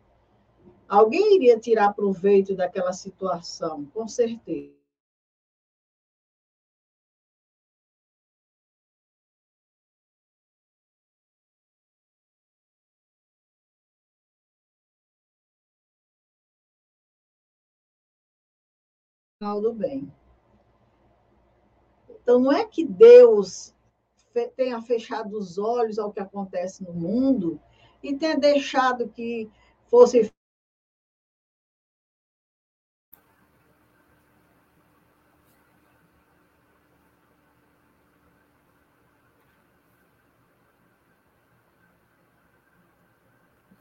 [0.90, 4.81] Alguém iria tirar proveito daquela situação, com certeza.
[19.42, 20.12] Do bem.
[22.10, 23.74] Então, não é que Deus
[24.56, 27.60] tenha fechado os olhos ao que acontece no mundo
[28.04, 29.50] e tenha deixado que
[29.90, 30.32] fosse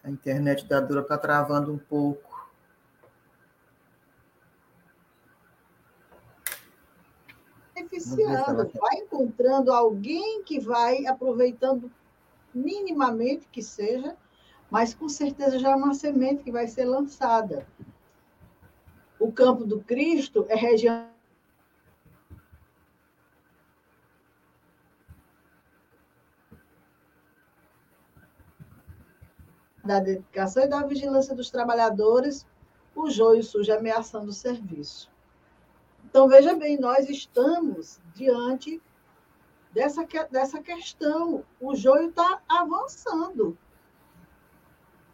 [0.02, 2.29] A internet da Dura está travando um pouco.
[8.16, 11.90] Beneficiando, vai encontrando alguém que vai aproveitando
[12.54, 14.16] minimamente que seja,
[14.70, 17.66] mas com certeza já é uma semente que vai ser lançada.
[19.18, 21.10] O campo do Cristo é região
[29.84, 32.46] da dedicação e da vigilância dos trabalhadores,
[32.94, 35.10] o joio sujo ameaçando o serviço.
[36.10, 38.82] Então, veja bem, nós estamos diante
[39.72, 41.44] dessa, dessa questão.
[41.60, 43.56] O joio está avançando.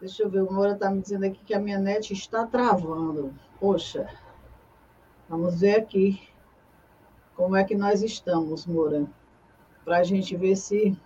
[0.00, 3.34] Deixa eu ver, o Moura está me dizendo aqui que a minha net está travando.
[3.60, 4.08] Poxa,
[5.28, 6.28] vamos ver aqui
[7.34, 9.06] como é que nós estamos, Moura,
[9.84, 10.98] para a gente ver se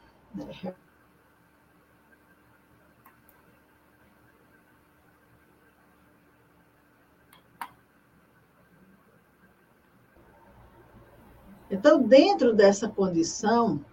[11.71, 13.85] Então, dentro dessa condição,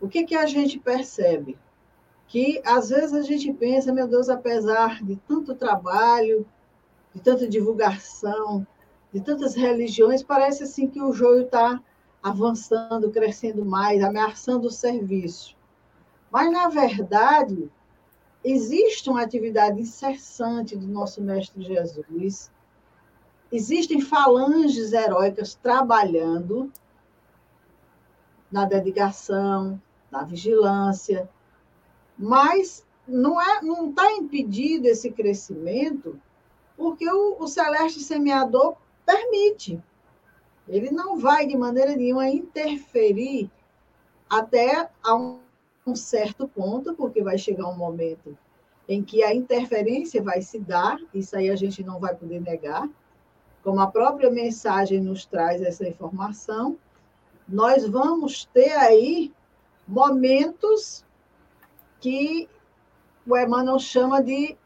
[0.00, 1.56] o que, que a gente percebe?
[2.28, 6.46] Que às vezes a gente pensa, meu Deus, apesar de tanto trabalho,
[7.14, 8.66] de tanta divulgação,
[9.12, 11.80] de tantas religiões, parece assim que o joio está
[12.22, 15.56] avançando, crescendo mais, ameaçando o serviço.
[16.30, 17.70] Mas, na verdade,
[18.42, 22.50] existe uma atividade incessante do nosso Mestre Jesus,
[23.52, 26.72] existem falanges heróicas trabalhando
[28.54, 31.28] na dedicação, na vigilância,
[32.16, 36.16] mas não é, não está impedido esse crescimento
[36.76, 39.82] porque o, o celeste semeador permite.
[40.68, 43.50] Ele não vai de maneira nenhuma interferir
[44.30, 45.40] até a um,
[45.84, 48.38] um certo ponto, porque vai chegar um momento
[48.88, 52.88] em que a interferência vai se dar, isso aí a gente não vai poder negar,
[53.64, 56.78] como a própria mensagem nos traz essa informação,
[57.48, 59.32] nós vamos ter aí
[59.86, 61.04] momentos
[62.00, 62.48] que
[63.26, 64.56] o Emmanuel chama de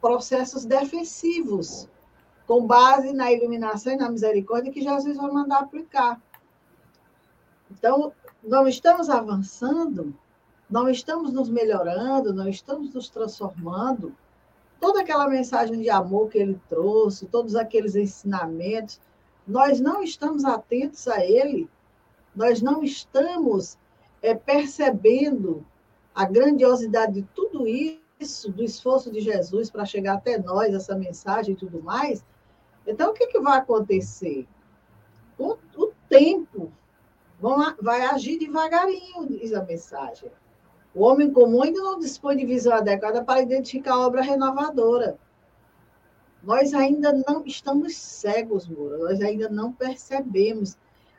[0.00, 1.88] processos defensivos,
[2.46, 6.20] com base na iluminação e na misericórdia que Jesus vai mandar aplicar.
[7.70, 8.12] Então,
[8.42, 10.14] não estamos avançando,
[10.70, 14.14] não estamos nos melhorando, não estamos nos transformando.
[14.80, 19.00] Toda aquela mensagem de amor que ele trouxe, todos aqueles ensinamentos,
[19.46, 21.68] nós não estamos atentos a ele
[22.38, 23.76] nós não estamos
[24.22, 25.66] é, percebendo
[26.14, 31.54] a grandiosidade de tudo isso, do esforço de Jesus para chegar até nós, essa mensagem
[31.54, 32.24] e tudo mais,
[32.86, 34.46] então o que, que vai acontecer?
[35.36, 36.72] O, o tempo
[37.82, 40.30] vai agir devagarinho, diz a mensagem.
[40.94, 45.18] O homem comum ainda não dispõe de visão adequada para identificar a obra renovadora.
[46.40, 50.78] Nós ainda não estamos cegos, Moura, nós ainda não percebemos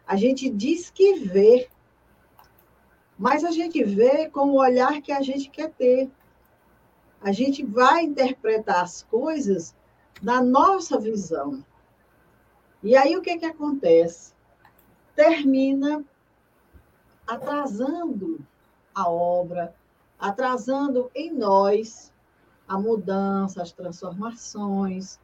[0.10, 1.70] a gente diz que vê,
[3.16, 6.10] mas a gente vê com o olhar que a gente quer ter.
[7.22, 9.76] A gente vai interpretar as coisas
[10.20, 11.64] na nossa visão.
[12.82, 14.34] E aí o que, que acontece?
[15.16, 16.04] Termina
[17.28, 18.40] atrasando
[18.96, 19.76] a obra,
[20.18, 22.12] atrasando em nós
[22.68, 25.20] a mudança, as transformações.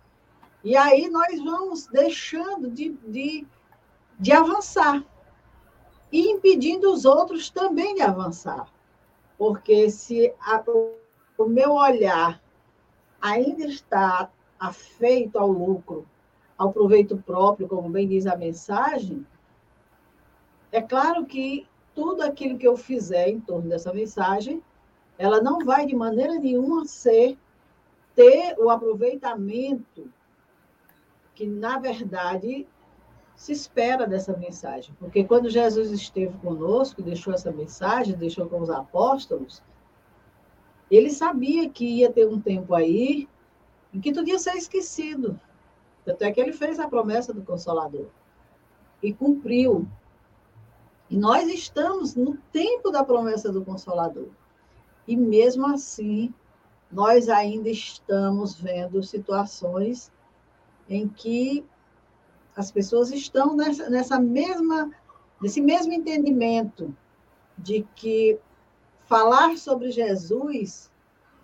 [0.64, 3.48] E aí nós vamos deixando de, de,
[4.20, 5.04] de avançar
[6.12, 8.68] e impedindo os outros também de avançar.
[9.38, 10.64] Porque se a,
[11.38, 12.42] o meu olhar
[13.22, 16.08] ainda está afeito ao lucro,
[16.58, 19.26] ao proveito próprio, como bem diz a mensagem,
[20.72, 24.62] é claro que tudo aquilo que eu fizer em torno dessa mensagem,
[25.18, 27.38] ela não vai de maneira nenhuma ser
[28.14, 30.10] ter o aproveitamento
[31.34, 32.66] que, na verdade,
[33.36, 34.96] se espera dessa mensagem.
[35.00, 39.62] Porque quando Jesus esteve conosco, deixou essa mensagem, deixou com os apóstolos,
[40.90, 43.28] ele sabia que ia ter um tempo aí
[43.94, 45.40] em que tudo ia ser esquecido.
[46.04, 48.08] Tanto é que ele fez a promessa do Consolador
[49.02, 49.88] e cumpriu.
[51.10, 54.30] E nós estamos no tempo da promessa do Consolador.
[55.08, 56.34] E mesmo assim,
[56.92, 60.12] nós ainda estamos vendo situações
[60.88, 61.66] em que
[62.56, 64.92] as pessoas estão nessa, nessa mesma,
[65.42, 66.96] nesse mesmo entendimento
[67.58, 68.40] de que
[69.06, 70.92] falar sobre Jesus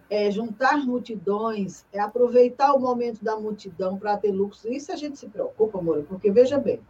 [0.10, 4.66] é juntar multidões, é aproveitar o momento da multidão para ter lucros.
[4.66, 6.82] Isso a gente se preocupa, amor, porque veja bem,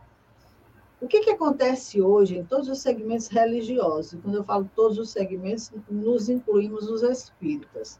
[0.99, 4.19] o que, que acontece hoje em todos os segmentos religiosos?
[4.21, 7.99] Quando eu falo todos os segmentos, nos incluímos os espíritas.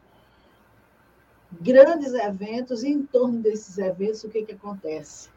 [1.60, 5.28] Grandes eventos, e em torno desses eventos, o que, que acontece?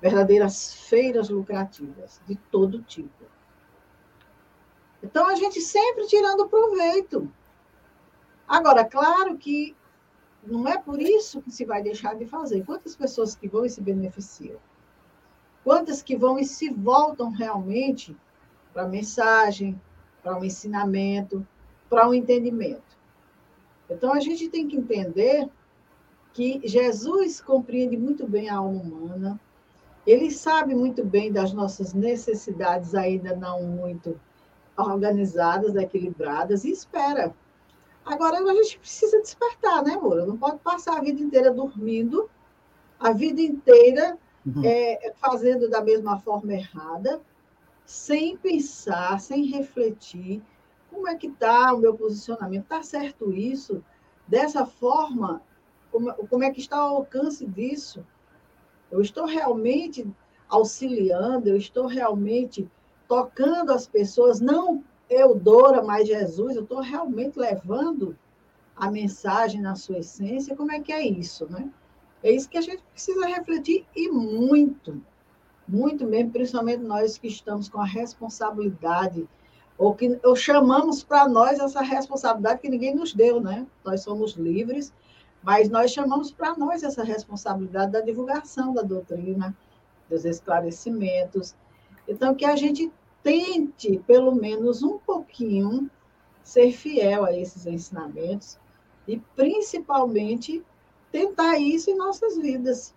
[0.00, 3.24] Verdadeiras feiras lucrativas, de todo tipo.
[5.02, 7.30] Então, a gente sempre tirando proveito.
[8.46, 9.76] Agora, claro que
[10.42, 12.64] não é por isso que se vai deixar de fazer.
[12.64, 14.58] Quantas pessoas que vão e se beneficiam?
[15.62, 18.16] Quantas que vão e se voltam realmente
[18.72, 19.80] para a mensagem,
[20.22, 21.46] para o um ensinamento,
[21.88, 22.98] para o um entendimento?
[23.88, 25.48] Então, a gente tem que entender
[26.32, 29.40] que Jesus compreende muito bem a alma humana,
[30.10, 34.18] ele sabe muito bem das nossas necessidades ainda não muito
[34.76, 37.34] organizadas, equilibradas, e espera
[38.04, 40.26] Agora a gente precisa despertar, né, amor?
[40.26, 42.28] Não pode passar a vida inteira dormindo,
[42.98, 44.62] a vida inteira uhum.
[44.64, 47.20] é, fazendo da mesma forma errada,
[47.84, 50.42] sem pensar, sem refletir.
[50.90, 52.64] Como é que está o meu posicionamento?
[52.64, 53.82] Está certo isso?
[54.26, 55.42] Dessa forma,
[55.92, 58.04] como, como é que está o alcance disso?
[58.90, 60.06] Eu estou realmente
[60.48, 62.68] auxiliando, eu estou realmente
[63.06, 68.16] tocando as pessoas, não Eudora mais Jesus, eu estou realmente levando
[68.76, 71.68] a mensagem na sua essência, como é que é isso, né?
[72.22, 75.02] É isso que a gente precisa refletir e muito,
[75.66, 79.28] muito mesmo, principalmente nós que estamos com a responsabilidade,
[79.76, 83.66] ou que ou chamamos para nós essa responsabilidade que ninguém nos deu, né?
[83.84, 84.92] Nós somos livres,
[85.42, 89.56] mas nós chamamos para nós essa responsabilidade da divulgação da doutrina,
[90.08, 91.54] dos esclarecimentos.
[92.06, 95.90] Então, que a gente tente, pelo menos um pouquinho,
[96.42, 98.58] ser fiel a esses ensinamentos
[99.06, 100.62] e, principalmente,
[101.12, 102.94] tentar isso em nossas vidas.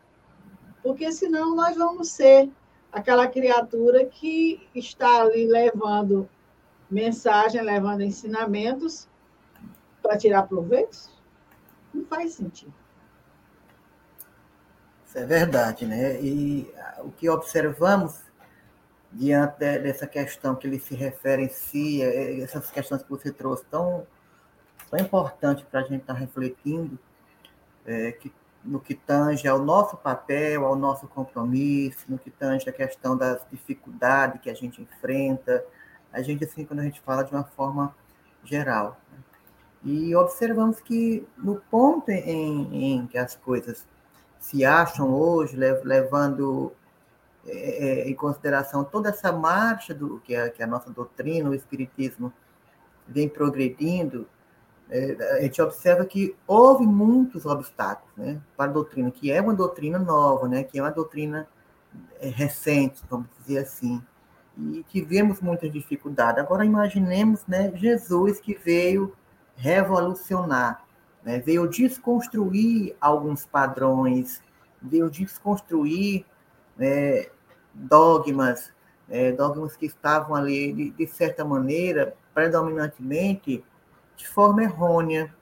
[0.82, 2.50] Porque senão nós vamos ser
[2.92, 6.28] aquela criatura que está ali levando
[6.90, 9.08] mensagem, levando ensinamentos
[10.02, 11.13] para tirar proveitos.
[11.94, 12.74] Não faz sentido.
[15.06, 16.20] Isso é verdade, né?
[16.22, 18.20] E o que observamos
[19.12, 24.08] diante dessa questão que ele se referencia, é, essas questões que você trouxe tão,
[24.90, 26.98] tão importante para a gente estar tá refletindo,
[27.86, 28.34] é, que,
[28.64, 33.42] no que tange ao nosso papel, ao nosso compromisso, no que tange a questão das
[33.52, 35.64] dificuldades que a gente enfrenta,
[36.12, 37.96] a gente, assim, quando a gente fala de uma forma
[38.44, 39.00] geral.
[39.12, 39.18] Né?
[39.84, 43.86] E observamos que no ponto em, em que as coisas
[44.40, 46.72] se acham hoje, levando
[47.46, 51.54] é, é, em consideração toda essa marcha do que a, que a nossa doutrina, o
[51.54, 52.32] Espiritismo,
[53.08, 54.28] vem progredindo,
[54.90, 59.54] é, a gente observa que houve muitos obstáculos né, para a doutrina, que é uma
[59.54, 61.48] doutrina nova, né, que é uma doutrina
[62.20, 64.02] é, recente, vamos dizer assim,
[64.58, 66.42] e tivemos muitas dificuldades.
[66.42, 69.14] Agora imaginemos né, Jesus que veio
[69.56, 70.84] revolucionar,
[71.24, 74.42] né, veio desconstruir alguns padrões,
[74.82, 76.26] veio desconstruir
[76.80, 77.30] é,
[77.74, 78.72] dogmas,
[79.10, 83.64] é, dogmas que estavam ali, de, de, certa maneira, predominantemente
[84.16, 85.34] de forma errônea,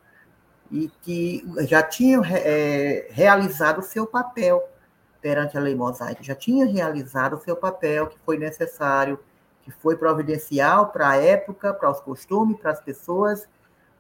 [0.70, 4.64] e que já tinham é, realizado o seu papel
[5.22, 9.20] perante a lei mosaica, já tinha realizado o seu papel que foi necessário,
[9.62, 13.47] que foi providencial para a época, para os costumes, para as pessoas,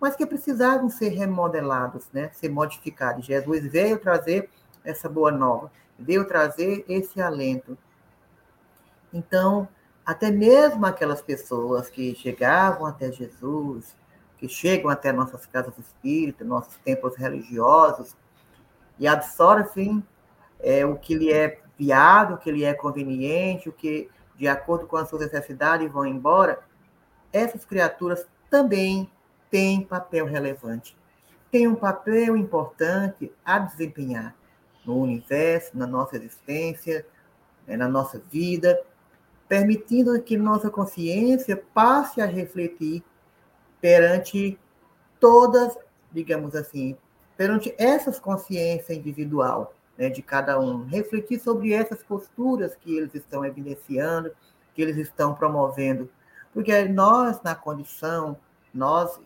[0.01, 2.31] mas que precisavam ser remodelados, né?
[2.33, 3.23] ser modificados.
[3.23, 4.49] Jesus veio trazer
[4.83, 7.77] essa boa nova, veio trazer esse alento.
[9.13, 9.67] Então,
[10.03, 13.95] até mesmo aquelas pessoas que chegavam até Jesus,
[14.39, 18.15] que chegam até nossas casas espíritas, nossos templos religiosos,
[18.97, 20.03] e absorvem
[20.59, 24.87] é, o que lhe é viável, o que lhe é conveniente, o que, de acordo
[24.87, 26.59] com as suas necessidades, vão embora,
[27.31, 29.07] essas criaturas também
[29.51, 30.97] têm papel relevante.
[31.51, 34.33] Têm um papel importante a desempenhar
[34.85, 37.05] no universo, na nossa existência,
[37.67, 38.81] né, na nossa vida,
[39.47, 43.03] permitindo que nossa consciência passe a refletir
[43.81, 44.57] perante
[45.19, 45.77] todas,
[46.11, 46.97] digamos assim,
[47.35, 53.43] perante essas consciências individual né, de cada um, refletir sobre essas posturas que eles estão
[53.43, 54.31] evidenciando,
[54.73, 56.09] que eles estão promovendo,
[56.53, 58.37] porque nós na condição,
[58.73, 59.19] nós,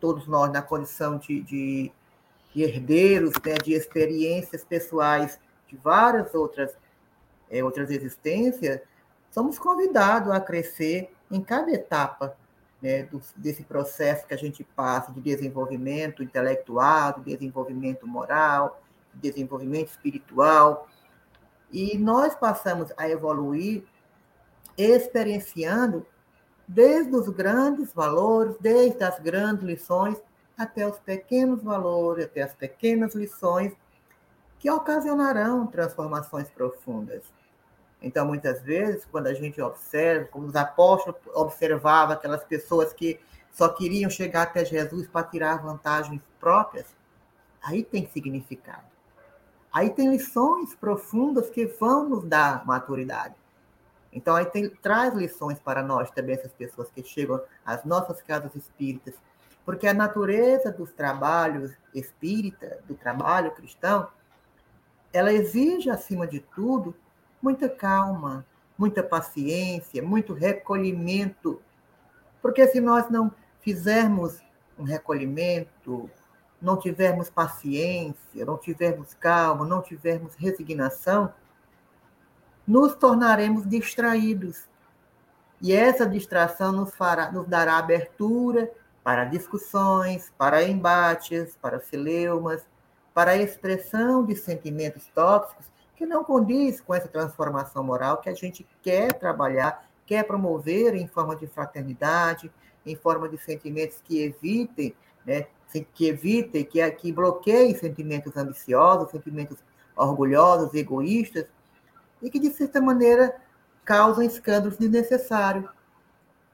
[0.00, 1.92] todos nós na condição de, de,
[2.54, 5.38] de herdeiros, né, de experiências pessoais
[5.68, 6.76] de várias outras
[7.50, 8.80] é, outras existências,
[9.30, 12.36] somos convidados a crescer em cada etapa
[12.80, 18.80] né, do, desse processo que a gente passa de desenvolvimento intelectual, de desenvolvimento moral,
[19.12, 20.88] de desenvolvimento espiritual.
[21.70, 23.84] E nós passamos a evoluir
[24.78, 26.06] experienciando
[26.72, 30.16] desde os grandes valores, desde as grandes lições,
[30.56, 33.72] até os pequenos valores, até as pequenas lições
[34.56, 37.24] que ocasionarão transformações profundas.
[38.00, 43.18] Então, muitas vezes, quando a gente observa, como os apóstolos observavam aquelas pessoas que
[43.50, 46.86] só queriam chegar até Jesus para tirar vantagens próprias,
[47.60, 48.86] aí tem significado.
[49.72, 53.39] Aí tem lições profundas que vão nos dar maturidade.
[54.12, 58.54] Então, aí tem, traz lições para nós também, essas pessoas que chegam às nossas casas
[58.56, 59.14] espíritas,
[59.64, 64.08] porque a natureza dos trabalhos espírita, do trabalho cristão,
[65.12, 66.94] ela exige, acima de tudo,
[67.42, 68.44] muita calma,
[68.76, 71.60] muita paciência, muito recolhimento.
[72.40, 74.40] Porque se nós não fizermos
[74.78, 76.10] um recolhimento,
[76.60, 81.32] não tivermos paciência, não tivermos calma, não tivermos resignação,
[82.70, 84.62] nos tornaremos distraídos.
[85.60, 88.70] E essa distração nos, fará, nos dará abertura
[89.02, 92.64] para discussões, para embates, para celeumas,
[93.12, 95.66] para a expressão de sentimentos tóxicos
[95.96, 101.08] que não condiz com essa transformação moral que a gente quer trabalhar, quer promover em
[101.08, 102.52] forma de fraternidade,
[102.86, 104.94] em forma de sentimentos que evitem,
[105.26, 105.48] né,
[105.92, 109.58] que evitem, que, que bloqueiem sentimentos ambiciosos, sentimentos
[109.96, 111.46] orgulhosos, egoístas,
[112.22, 113.34] e que, de certa maneira,
[113.84, 115.68] causam escândalos desnecessários.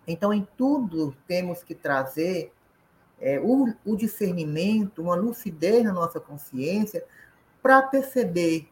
[0.06, 2.52] Então, em tudo, temos que trazer
[3.20, 7.04] é, o, o discernimento, uma lucidez na nossa consciência,
[7.62, 8.68] para perceber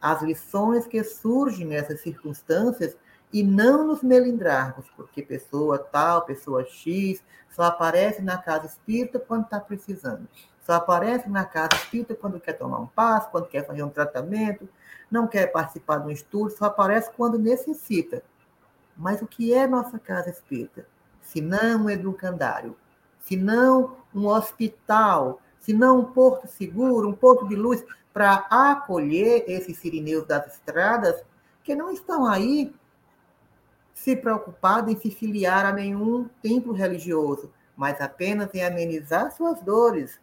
[0.00, 2.96] as lições que surgem nessas circunstâncias
[3.32, 9.44] e não nos melindrarmos, porque pessoa tal, pessoa X, só aparece na casa espírita quando
[9.44, 10.28] está precisando.
[10.66, 14.68] Só aparece na casa espírita quando quer tomar um passo, quando quer fazer um tratamento,
[15.08, 18.20] não quer participar de um estudo, só aparece quando necessita.
[18.96, 20.84] Mas o que é nossa casa espírita?
[21.22, 22.76] Se não um educandário,
[23.20, 29.44] se não um hospital, se não um porto seguro, um porto de luz para acolher
[29.46, 31.22] esses sirineus das estradas
[31.62, 32.74] que não estão aí
[33.94, 40.18] se preocupados em se filiar a nenhum templo religioso, mas apenas em amenizar suas dores,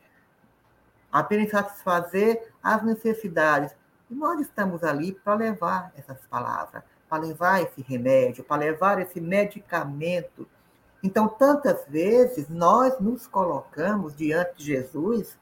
[1.14, 3.74] apenas satisfazer as necessidades.
[4.10, 9.22] E nós estamos ali para levar essas palavras, para levar esse remédio, para levar esse
[9.22, 10.48] medicamento.
[11.02, 15.38] Então, tantas vezes nós nos colocamos diante de Jesus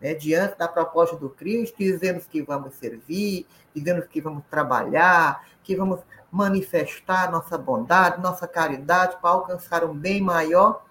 [0.00, 5.74] né, diante da proposta do Cristo, dizendo que vamos servir, dizendo que vamos trabalhar, que
[5.76, 6.00] vamos
[6.30, 10.84] manifestar nossa bondade, nossa caridade para alcançar um bem maior,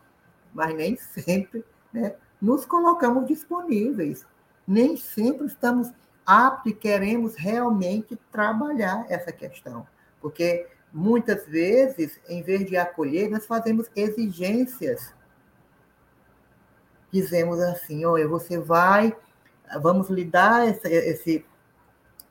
[0.53, 1.63] mas nem sempre
[1.93, 4.25] né, nos colocamos disponíveis,
[4.67, 5.91] nem sempre estamos
[6.25, 9.87] aptos e queremos realmente trabalhar essa questão,
[10.21, 15.13] porque muitas vezes, em vez de acolher, nós fazemos exigências
[17.11, 19.15] dizemos assim, olha, você vai,
[19.81, 21.45] vamos lhe dar esse, esse,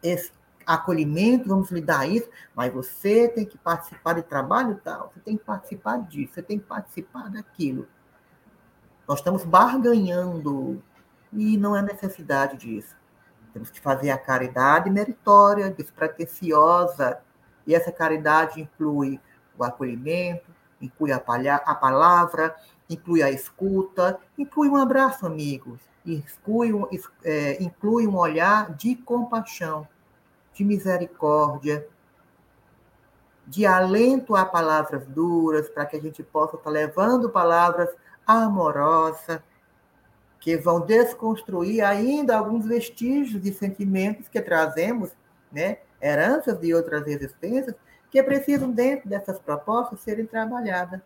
[0.03, 0.33] esse
[0.67, 5.37] acolhimento, vamos lhe dar isso, mas você tem que participar de trabalho tal, você tem
[5.37, 7.89] que participar disso, você tem que participar daquilo.
[9.09, 10.83] Nós estamos barganhando
[11.33, 12.97] e não é necessidade disso.
[13.53, 17.21] Temos que fazer a caridade meritória, despretensiosa,
[17.67, 19.21] e essa caridade inclui
[19.57, 20.51] o acolhimento,
[20.81, 22.55] inclui a, palha, a palavra,
[22.91, 26.87] inclui a escuta, inclui um abraço, amigos, inclui um,
[27.25, 29.87] é, inclui um olhar de compaixão,
[30.53, 31.87] de misericórdia,
[33.47, 37.89] de alento a palavras duras, para que a gente possa estar levando palavras
[38.27, 39.41] amorosas,
[40.41, 45.11] que vão desconstruir ainda alguns vestígios de sentimentos que trazemos,
[45.51, 45.79] né?
[46.01, 47.75] heranças de outras existências,
[48.11, 51.01] que precisam, dentro dessas propostas, serem trabalhadas.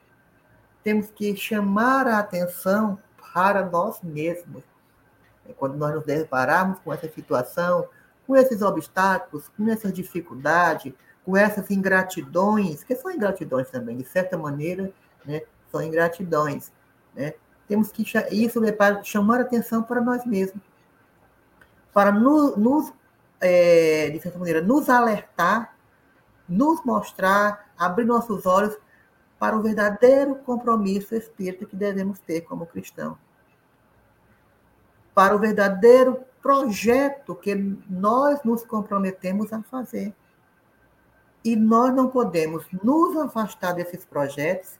[0.82, 2.98] Temos que chamar a atenção
[3.32, 4.62] para nós mesmos.
[5.56, 7.88] Quando nós nos depararmos com essa situação,
[8.26, 10.92] com esses obstáculos, com essas dificuldades,
[11.24, 14.92] com essas ingratidões, que são ingratidões também, de certa maneira,
[15.24, 16.70] né, são ingratidões.
[17.14, 17.34] Né?
[17.68, 20.62] Temos que isso é para chamar atenção para nós mesmos,
[21.92, 22.92] para nos, nos
[23.40, 25.76] é, de certa maneira, nos alertar,
[26.48, 28.76] nos mostrar, abrir nossos olhos
[29.38, 33.16] para o verdadeiro compromisso espírita que devemos ter como cristão.
[35.14, 37.54] Para o verdadeiro projeto que
[37.88, 40.14] nós nos comprometemos a fazer.
[41.44, 44.79] E nós não podemos nos afastar desses projetos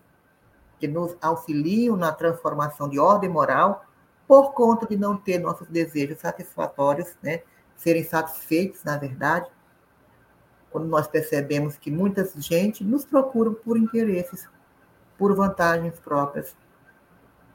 [0.81, 3.85] que nos auxiliam na transformação de ordem moral
[4.27, 7.43] por conta de não ter nossos desejos satisfatórios, né,
[7.77, 9.49] serem satisfeitos, na verdade,
[10.71, 14.49] quando nós percebemos que muita gente nos procura por interesses,
[15.19, 16.57] por vantagens próprias.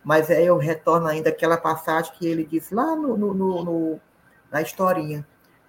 [0.03, 3.99] Mas aí eu retorno ainda àquela passagem que ele diz lá no, no, no,
[4.51, 5.25] na historinha,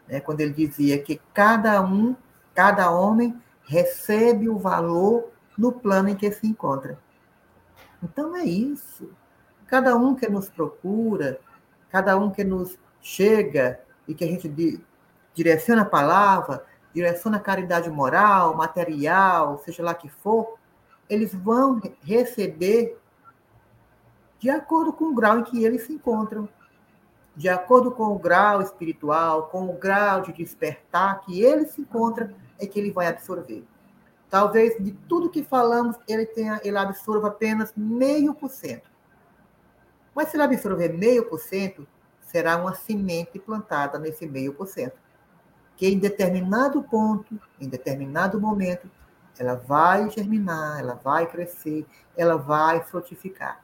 [0.07, 2.15] né, quando ele dizia que cada um,
[2.53, 6.99] cada homem recebe o valor no plano em que se encontra.
[8.03, 9.11] Então é isso.
[9.67, 11.41] Cada um que nos procura,
[11.91, 14.49] cada um que nos chega e que a gente
[15.35, 20.57] direciona a palavra, direciona a caridade moral, material, seja lá que for,
[21.09, 22.99] eles vão receber
[24.39, 26.49] de acordo com o grau em que eles se encontram,
[27.35, 32.35] de acordo com o grau espiritual, com o grau de despertar que ele se encontra,
[32.59, 33.65] é que ele vai absorver.
[34.29, 38.91] Talvez de tudo que falamos, ele tenha, ele absorva apenas meio por cento.
[40.15, 41.87] Mas se ele absorver meio por cento,
[42.21, 44.99] será uma semente plantada nesse meio por cento,
[45.77, 48.91] que em determinado ponto, em determinado momento,
[49.39, 53.63] ela vai germinar, ela vai crescer, ela vai frutificar.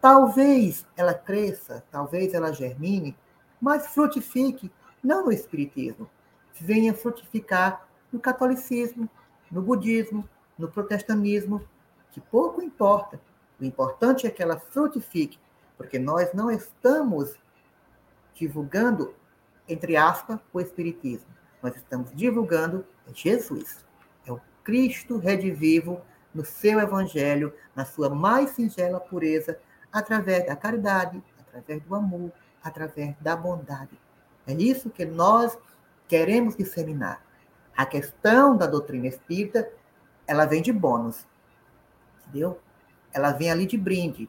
[0.00, 3.16] Talvez ela cresça, talvez ela germine,
[3.60, 4.72] mas frutifique
[5.02, 6.08] não no espiritismo,
[6.54, 9.08] venha frutificar no catolicismo,
[9.50, 10.28] no budismo,
[10.58, 11.62] no protestantismo,
[12.10, 13.20] que pouco importa.
[13.60, 15.38] O importante é que ela frutifique,
[15.76, 17.34] porque nós não estamos
[18.34, 19.14] divulgando,
[19.68, 21.28] entre aspas, o Espiritismo.
[21.62, 23.84] Nós estamos divulgando Jesus.
[24.26, 26.00] É o Cristo redivivo
[26.34, 29.58] no seu Evangelho, na sua mais singela pureza,
[29.92, 32.32] através da caridade, através do amor,
[32.62, 33.98] através da bondade.
[34.46, 35.58] É isso que nós
[36.06, 37.22] queremos disseminar.
[37.78, 39.70] A questão da doutrina espírita,
[40.26, 41.24] ela vem de bônus,
[42.26, 42.58] entendeu?
[43.12, 44.28] Ela vem ali de brinde,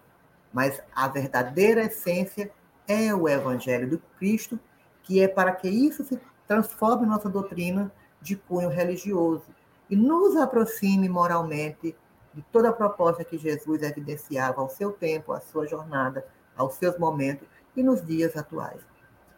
[0.54, 2.52] mas a verdadeira essência
[2.88, 4.60] é o Evangelho do Cristo,
[5.02, 7.92] que é para que isso se transforme em nossa doutrina
[8.22, 9.48] de cunho religioso
[9.90, 11.96] e nos aproxime moralmente
[12.32, 16.24] de toda a proposta que Jesus evidenciava ao seu tempo, à sua jornada,
[16.56, 18.80] aos seus momentos e nos dias atuais.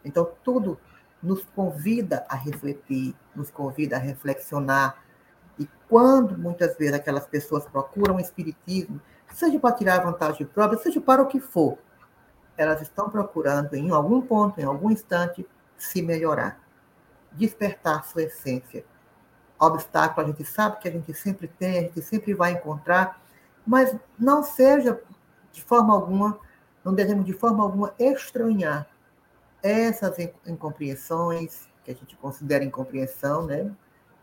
[0.04, 0.78] Então, tudo
[1.22, 5.02] nos convida a refletir, nos convida a reflexionar.
[5.58, 9.00] E quando muitas vezes aquelas pessoas procuram o espiritismo,
[9.32, 11.78] seja para tirar vantagem própria, seja para o que for,
[12.56, 15.46] elas estão procurando, em algum ponto, em algum instante,
[15.78, 16.60] se melhorar,
[17.32, 18.84] despertar sua essência.
[19.58, 23.22] Obstáculo a gente sabe que a gente sempre tem, a gente sempre vai encontrar,
[23.64, 25.00] mas não seja
[25.52, 26.38] de forma alguma,
[26.84, 28.91] não devemos de forma alguma estranhar
[29.62, 33.70] essas incompreensões, que a gente considera incompreensão, né?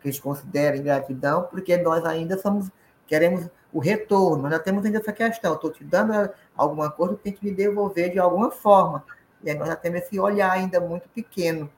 [0.00, 2.70] que a gente considera ingratidão, porque nós ainda somos,
[3.06, 4.48] queremos o retorno.
[4.48, 5.54] Nós temos ainda essa questão.
[5.54, 9.04] Estou te dando alguma coisa, tem que me devolver de alguma forma.
[9.42, 11.70] E aí nós já temos esse olhar ainda muito pequeno.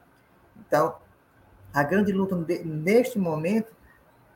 [0.67, 0.97] Então,
[1.73, 3.73] a grande luta neste momento,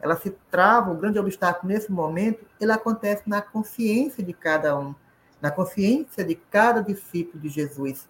[0.00, 4.94] ela se trava, o grande obstáculo nesse momento, ele acontece na consciência de cada um,
[5.40, 8.08] na consciência de cada discípulo de Jesus,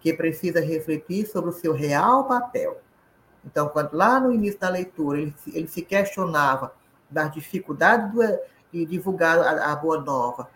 [0.00, 2.80] que precisa refletir sobre o seu real papel.
[3.44, 6.74] Então, quando lá no início da leitura ele, ele se questionava
[7.10, 8.20] das dificuldades do,
[8.72, 10.48] de divulgar a, a boa nova,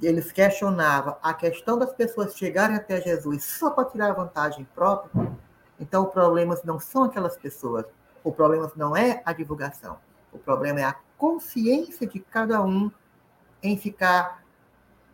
[0.00, 5.30] eles questionavam a questão das pessoas chegarem até Jesus só para tirar vantagem própria,
[5.78, 7.84] então o problema não são aquelas pessoas,
[8.22, 9.98] o problema não é a divulgação,
[10.32, 12.90] o problema é a consciência de cada um
[13.62, 14.42] em ficar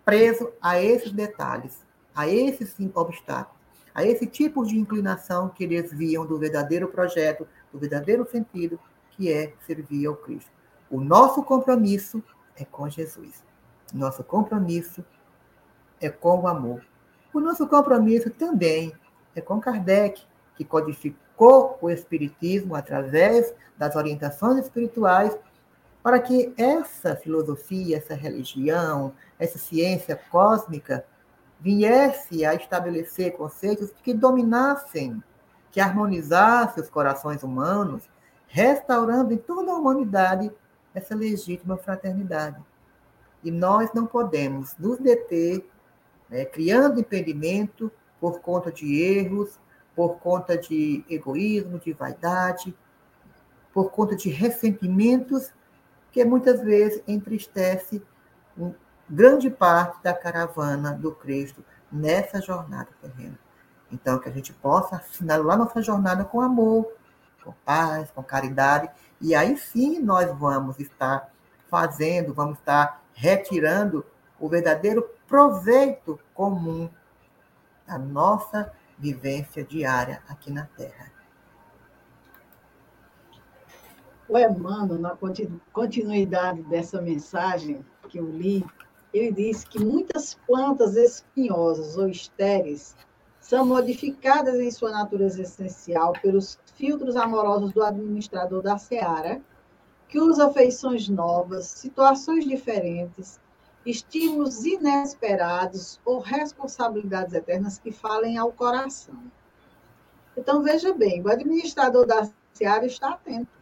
[0.05, 1.85] preso a esses detalhes,
[2.15, 3.61] a esses obstáculos,
[3.95, 8.79] a esse tipo de inclinação que desviam do verdadeiro projeto, do verdadeiro sentido,
[9.13, 10.51] que é servir ao Cristo.
[10.91, 12.23] O nosso compromisso
[12.57, 13.45] é com Jesus.
[13.93, 15.05] Nosso compromisso
[16.01, 16.85] é com o amor.
[17.33, 18.93] O nosso compromisso também
[19.35, 20.23] é com Kardec,
[20.57, 25.37] que codificou o Espiritismo através das orientações espirituais
[26.03, 31.05] para que essa filosofia, essa religião, essa ciência cósmica
[31.61, 35.23] viesse a estabelecer conceitos que dominassem,
[35.71, 38.09] que harmonizassem os corações humanos,
[38.49, 40.51] restaurando em toda a humanidade
[40.95, 42.61] essa legítima fraternidade.
[43.45, 45.65] E nós não podemos nos deter,
[46.29, 47.91] né, criando impedimento
[48.21, 49.59] por conta de erros,
[49.95, 52.75] por conta de egoísmo, de vaidade,
[53.73, 55.53] por conta de ressentimentos
[56.11, 58.03] que muitas vezes entristece
[59.11, 63.39] grande parte da caravana do Cristo nessa jornada terrena.
[63.91, 66.93] Então, que a gente possa assinalar nossa jornada com amor,
[67.43, 68.89] com paz, com caridade,
[69.21, 71.29] e aí sim nós vamos estar
[71.69, 74.07] fazendo, vamos estar retirando
[74.39, 76.89] o verdadeiro proveito comum
[77.87, 81.11] da nossa vivência diária aqui na Terra.
[84.29, 85.17] O Emmanuel, na
[85.73, 88.65] continuidade dessa mensagem que eu li,
[89.13, 92.97] ele disse que muitas plantas espinhosas ou estéreis
[93.41, 99.41] são modificadas em sua natureza essencial pelos filtros amorosos do administrador da seara,
[100.09, 103.41] que usa feições novas, situações diferentes,
[103.85, 109.21] estímulos inesperados ou responsabilidades eternas que falem ao coração.
[110.37, 113.59] Então, veja bem, o administrador da seara está atento.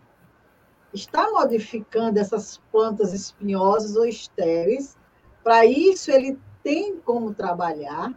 [0.92, 4.96] Está modificando essas plantas espinhosas ou estéreis
[5.42, 8.12] para isso, ele tem como trabalhar,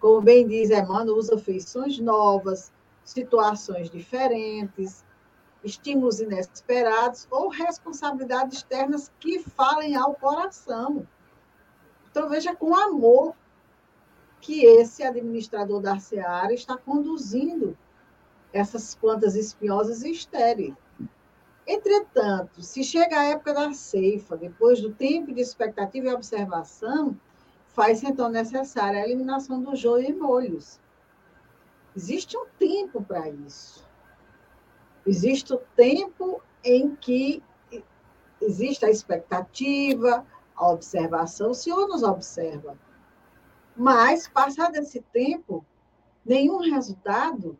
[0.00, 2.72] como bem diz Emmanuel, usa feições novas,
[3.04, 5.04] situações diferentes,
[5.62, 11.06] estímulos inesperados ou responsabilidades externas que falem ao coração.
[12.10, 13.34] Então, veja com amor
[14.40, 17.78] que esse administrador da seara está conduzindo
[18.52, 20.74] essas plantas espinhosas e estéreis.
[21.66, 27.16] Entretanto, se chega a época da ceifa, depois do tempo de expectativa e observação,
[27.68, 30.80] faz então necessária a eliminação do joio e molhos.
[31.96, 33.86] Existe um tempo para isso.
[35.06, 37.42] Existe o tempo em que
[38.40, 42.76] existe a expectativa, a observação, o Senhor nos observa.
[43.76, 45.64] Mas, passado esse tempo,
[46.24, 47.58] nenhum resultado,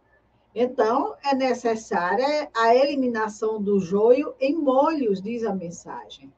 [0.55, 6.31] então, é necessária a eliminação do joio em molhos, diz a mensagem.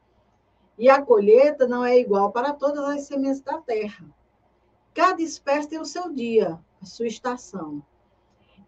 [0.79, 4.07] E a colheita não é igual para todas as sementes da terra.
[4.93, 7.83] Cada espécie tem o seu dia, a sua estação.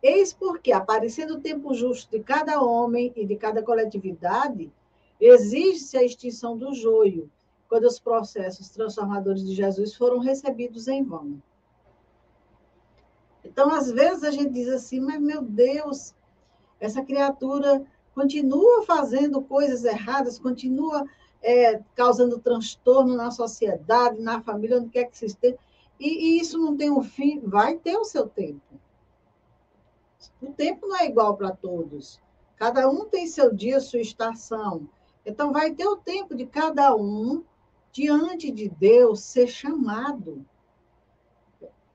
[0.02, 4.72] Eis porque, aparecendo o tempo justo de cada homem e de cada coletividade,
[5.20, 7.30] exige-se a extinção do joio,
[7.68, 11.40] quando os processos transformadores de Jesus foram recebidos em vão.
[13.56, 16.14] Então, às vezes, a gente diz assim, mas meu Deus,
[16.78, 17.82] essa criatura
[18.14, 21.06] continua fazendo coisas erradas, continua
[21.42, 25.56] é, causando transtorno na sociedade, na família, onde quer que se esteja,
[25.98, 28.78] e, e isso não tem um fim, vai ter o seu tempo.
[30.42, 32.20] O tempo não é igual para todos.
[32.56, 34.86] Cada um tem seu dia, sua estação.
[35.24, 37.42] Então, vai ter o tempo de cada um,
[37.90, 40.44] diante de Deus, ser chamado.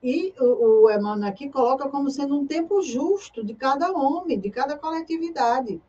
[0.03, 4.49] E o, o Emmanuel aqui coloca como sendo um tempo justo de cada homem, de
[4.49, 5.81] cada coletividade.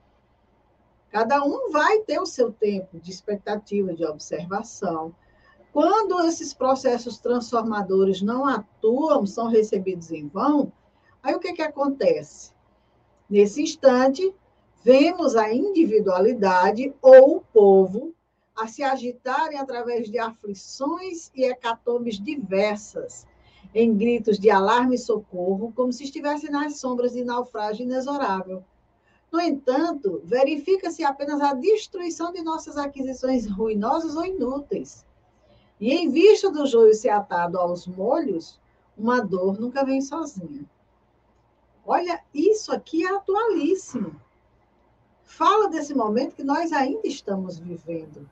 [1.10, 5.14] Cada um vai ter o seu tempo de expectativa, de observação.
[5.72, 10.70] Quando esses processos transformadores não atuam, são recebidos em vão,
[11.22, 12.52] aí o que, que acontece?
[13.28, 14.34] Nesse instante,
[14.84, 18.14] vemos a individualidade ou o povo
[18.54, 23.26] a se agitarem através de aflições e hecatombes diversas,
[23.74, 28.62] em gritos de alarme e socorro, como se estivesse nas sombras de naufrágio inexorável.
[29.32, 35.06] No entanto, verifica-se apenas a destruição de nossas aquisições ruinosas ou inúteis.
[35.80, 38.60] E em vista do joio ser atado aos molhos,
[38.96, 40.64] uma dor nunca vem sozinha.
[41.84, 44.20] Olha, isso aqui é atualíssimo.
[45.24, 48.28] Fala desse momento que nós ainda estamos vivendo.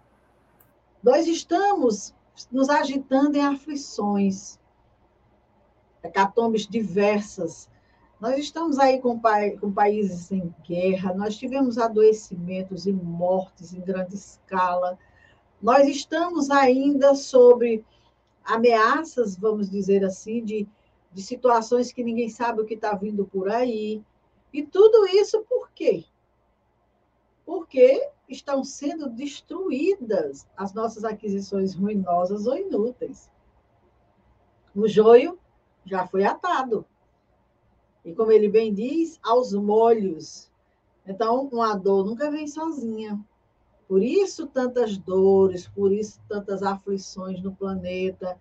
[1.02, 2.14] Nós estamos
[2.52, 4.59] nos agitando em aflições,
[6.02, 7.68] hecatombes diversas,
[8.20, 9.18] Nós estamos aí com,
[9.60, 14.98] com países em guerra, nós tivemos adoecimentos e mortes em grande escala,
[15.60, 17.82] nós estamos ainda sobre
[18.44, 20.68] ameaças, vamos dizer assim, de,
[21.12, 24.02] de situações que ninguém sabe o que está vindo por aí.
[24.52, 26.04] E tudo isso por quê?
[27.46, 33.30] Porque estão sendo destruídas as nossas aquisições ruinosas ou inúteis.
[34.74, 35.38] O joio
[35.90, 36.86] já foi atado.
[38.04, 40.48] E como ele bem diz, aos molhos.
[41.06, 43.20] Então, uma dor nunca vem sozinha.
[43.88, 48.38] Por isso, tantas dores, por isso, tantas aflições no planeta.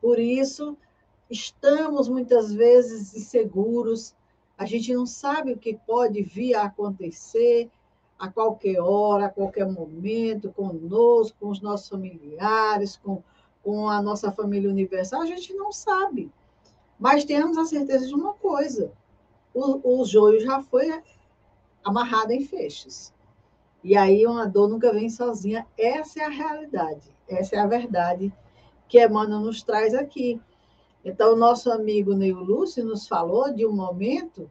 [0.00, 0.76] Por isso,
[1.28, 4.14] estamos muitas vezes inseguros.
[4.56, 7.68] A gente não sabe o que pode vir a acontecer
[8.16, 13.20] a qualquer hora, a qualquer momento, conosco, com os nossos familiares, com,
[13.64, 15.22] com a nossa família universal.
[15.22, 16.30] A gente não sabe.
[16.98, 18.92] Mas temos a certeza de uma coisa:
[19.52, 21.02] o, o joio já foi
[21.84, 23.12] amarrado em feixes.
[23.82, 25.66] E aí uma dor nunca vem sozinha.
[25.76, 28.32] Essa é a realidade, essa é a verdade
[28.88, 30.40] que Emmanuel nos traz aqui.
[31.04, 34.50] Então, o nosso amigo Neil Lúcio nos falou de um momento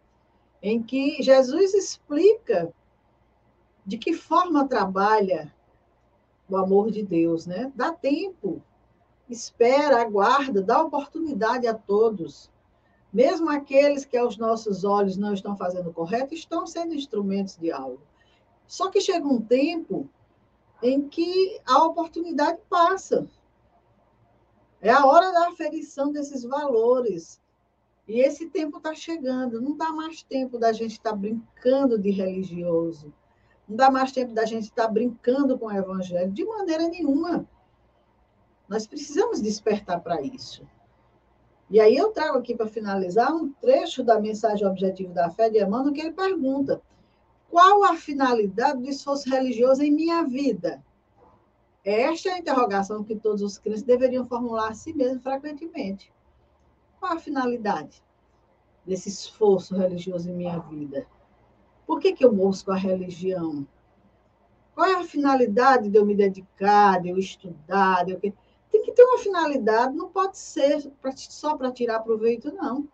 [0.62, 2.72] em que Jesus explica
[3.86, 5.54] de que forma trabalha
[6.48, 7.72] o amor de Deus, né?
[7.76, 8.62] Dá tempo
[9.34, 12.50] espera, aguarda, dá oportunidade a todos.
[13.12, 18.02] Mesmo aqueles que aos nossos olhos não estão fazendo correto, estão sendo instrumentos de algo.
[18.66, 20.10] Só que chega um tempo
[20.82, 23.28] em que a oportunidade passa.
[24.82, 27.42] É a hora da aferição desses valores.
[28.08, 29.62] E esse tempo está chegando.
[29.62, 33.14] Não dá mais tempo da gente estar tá brincando de religioso.
[33.68, 37.48] Não dá mais tempo da gente estar tá brincando com o evangelho, de maneira nenhuma.
[38.74, 40.68] Nós precisamos despertar para isso.
[41.70, 45.62] E aí eu trago aqui para finalizar um trecho da mensagem Objetivo da Fé de
[45.62, 46.82] Emmanuel que ele pergunta:
[47.52, 50.84] qual a finalidade do esforço religioso em minha vida?
[51.86, 56.12] Esta é a interrogação que todos os crentes deveriam formular a si mesmos frequentemente.
[57.00, 58.02] Qual a finalidade
[58.84, 61.06] desse esforço religioso em minha vida?
[61.86, 63.68] Por que, que eu busco a religião?
[64.74, 68.20] Qual é a finalidade de eu me dedicar, de eu estudar, de eu
[68.84, 72.88] que ter uma finalidade, não pode ser só para tirar proveito, não.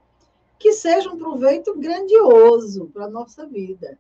[0.58, 3.98] Que seja um proveito grandioso para a nossa vida.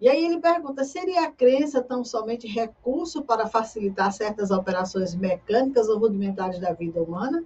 [0.00, 5.88] E aí ele pergunta: seria a crença tão somente recurso para facilitar certas operações mecânicas
[5.88, 7.44] ou rudimentares da vida humana?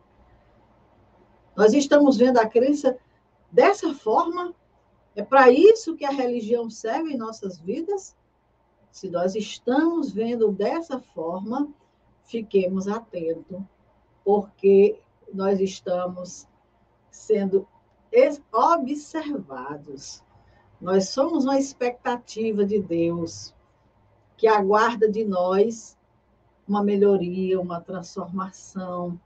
[1.57, 2.97] Nós estamos vendo a crença
[3.51, 4.55] dessa forma?
[5.15, 8.17] É para isso que a religião serve em nossas vidas?
[8.91, 11.69] Se nós estamos vendo dessa forma,
[12.31, 13.61] fiquemos atentos,
[14.25, 15.01] porque
[15.35, 16.47] nós estamos
[17.11, 17.67] sendo
[18.53, 20.23] observados.
[20.81, 23.53] Nós somos uma expectativa de Deus
[24.37, 25.99] que aguarda de nós
[26.67, 29.21] uma melhoria, uma transformação.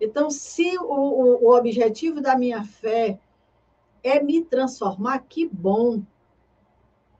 [0.00, 3.20] Então, se o, o objetivo da minha fé
[4.02, 6.02] é me transformar, que bom.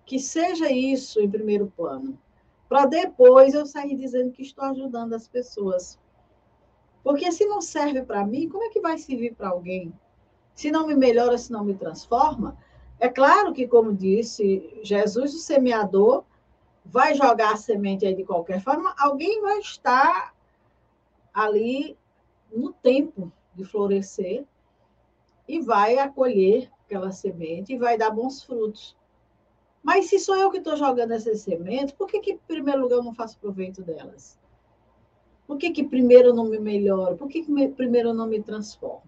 [0.07, 2.19] Que seja isso em primeiro plano
[2.71, 5.99] para depois eu sair dizendo que estou ajudando as pessoas.
[7.03, 9.93] Porque se não serve para mim, como é que vai servir para alguém?
[10.55, 12.57] Se não me melhora, se não me transforma?
[13.01, 16.23] É claro que, como disse Jesus, o semeador
[16.85, 20.33] vai jogar a semente aí de qualquer forma, alguém vai estar
[21.35, 21.99] ali
[22.55, 24.45] no tempo de florescer
[25.49, 28.97] e vai acolher aquela semente e vai dar bons frutos.
[29.83, 32.97] Mas se sou eu que estou jogando essas sementes, por que, que, em primeiro lugar,
[32.97, 34.39] eu não faço proveito delas?
[35.47, 37.17] Por que, que primeiro eu não me melhoro?
[37.17, 39.03] Por que, que me, primeiro eu não me transformo?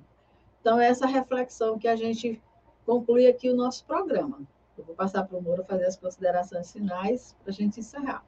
[0.61, 2.41] Então, é essa reflexão que a gente
[2.87, 4.41] conclui aqui o nosso programa.
[4.77, 8.25] Eu vou passar para o Moura fazer as considerações finais para a gente encerrar.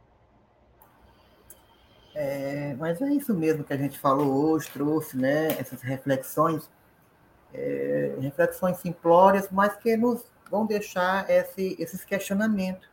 [2.15, 6.71] É, mas é isso mesmo que a gente falou hoje, trouxe né, essas reflexões,
[7.53, 10.25] é, reflexões simplórias, mas que nos
[10.55, 12.89] vão deixar esse, esses questionamentos,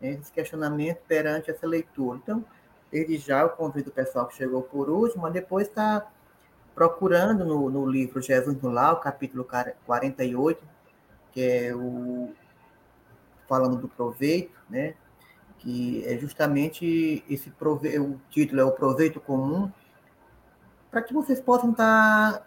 [0.00, 2.18] né, esses questionamentos perante essa leitura.
[2.20, 2.44] Então,
[2.90, 6.04] desde já eu convido o pessoal que chegou por último, mas depois está
[6.74, 9.46] procurando no, no livro Jesus no o capítulo
[9.86, 10.64] 48,
[11.30, 12.32] que é o
[13.48, 14.94] falando do proveito, né?
[15.58, 19.70] que é justamente esse proveito, o título é o proveito comum,
[20.90, 22.46] para que vocês possam estar tá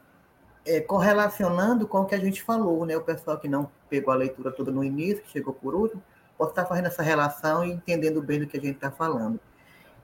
[0.68, 2.96] é, correlacionando com o que a gente falou, né?
[2.98, 6.04] O pessoal que não pegou a leitura toda no início, que chegou por último,
[6.38, 9.40] pode estar fazendo essa relação e entendendo bem do que a gente está falando.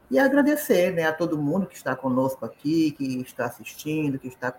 [0.09, 4.53] E agradecer né, a todo mundo que está conosco aqui, que está assistindo, que está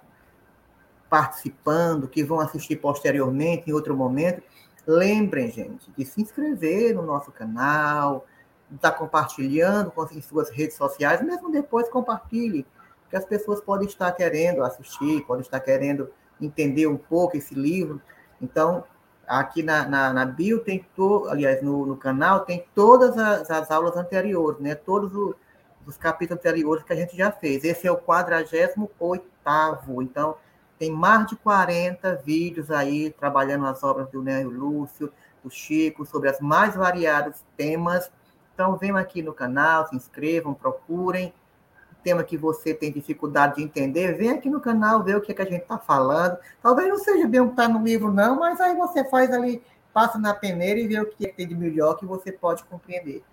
[1.09, 4.43] participando, que vão assistir posteriormente, em outro momento,
[4.87, 8.27] lembrem, gente, de se inscrever no nosso canal,
[8.75, 12.67] estar tá compartilhando com as suas redes sociais, mesmo depois compartilhe,
[13.15, 16.11] que as pessoas podem estar querendo assistir, podem estar querendo
[16.41, 18.03] entender um pouco esse livro.
[18.43, 18.83] Então,
[19.25, 23.71] aqui na, na, na bio tem, to, aliás, no, no canal tem todas as, as
[23.71, 24.75] aulas anteriores, né?
[24.75, 25.37] Todos os,
[25.87, 27.63] os capítulos anteriores que a gente já fez.
[27.63, 28.91] Esse é o 48
[30.03, 30.37] então
[30.77, 36.31] tem mais de 40 vídeos aí trabalhando as obras do Nélio Lúcio, do Chico, sobre
[36.31, 38.11] as mais variados temas.
[38.53, 41.33] Então, venham aqui no canal, se inscrevam, procurem.
[42.05, 45.35] Tema que você tem dificuldade de entender, vem aqui no canal ver o que, é
[45.35, 46.37] que a gente está falando.
[46.63, 49.63] Talvez não seja bem o que está no livro, não, mas aí você faz ali,
[49.93, 52.63] passa na peneira e vê o que, é que tem de melhor que você pode
[52.65, 53.25] compreender.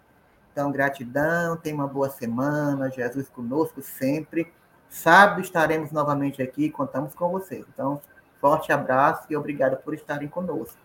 [0.54, 4.52] Então, gratidão, tenha uma boa semana, Jesus conosco sempre.
[4.90, 7.66] Sábado estaremos novamente aqui, contamos com vocês.
[7.74, 8.02] Então,
[8.40, 10.78] forte abraço e obrigado por estarem conosco.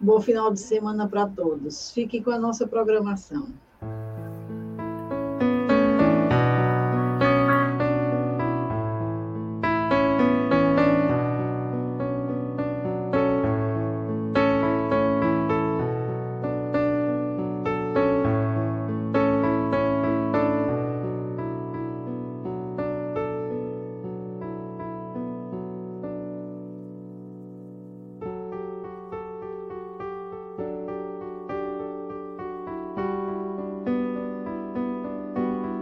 [0.00, 1.90] Bom final de semana para todos.
[1.90, 3.52] Fiquem com a nossa programação.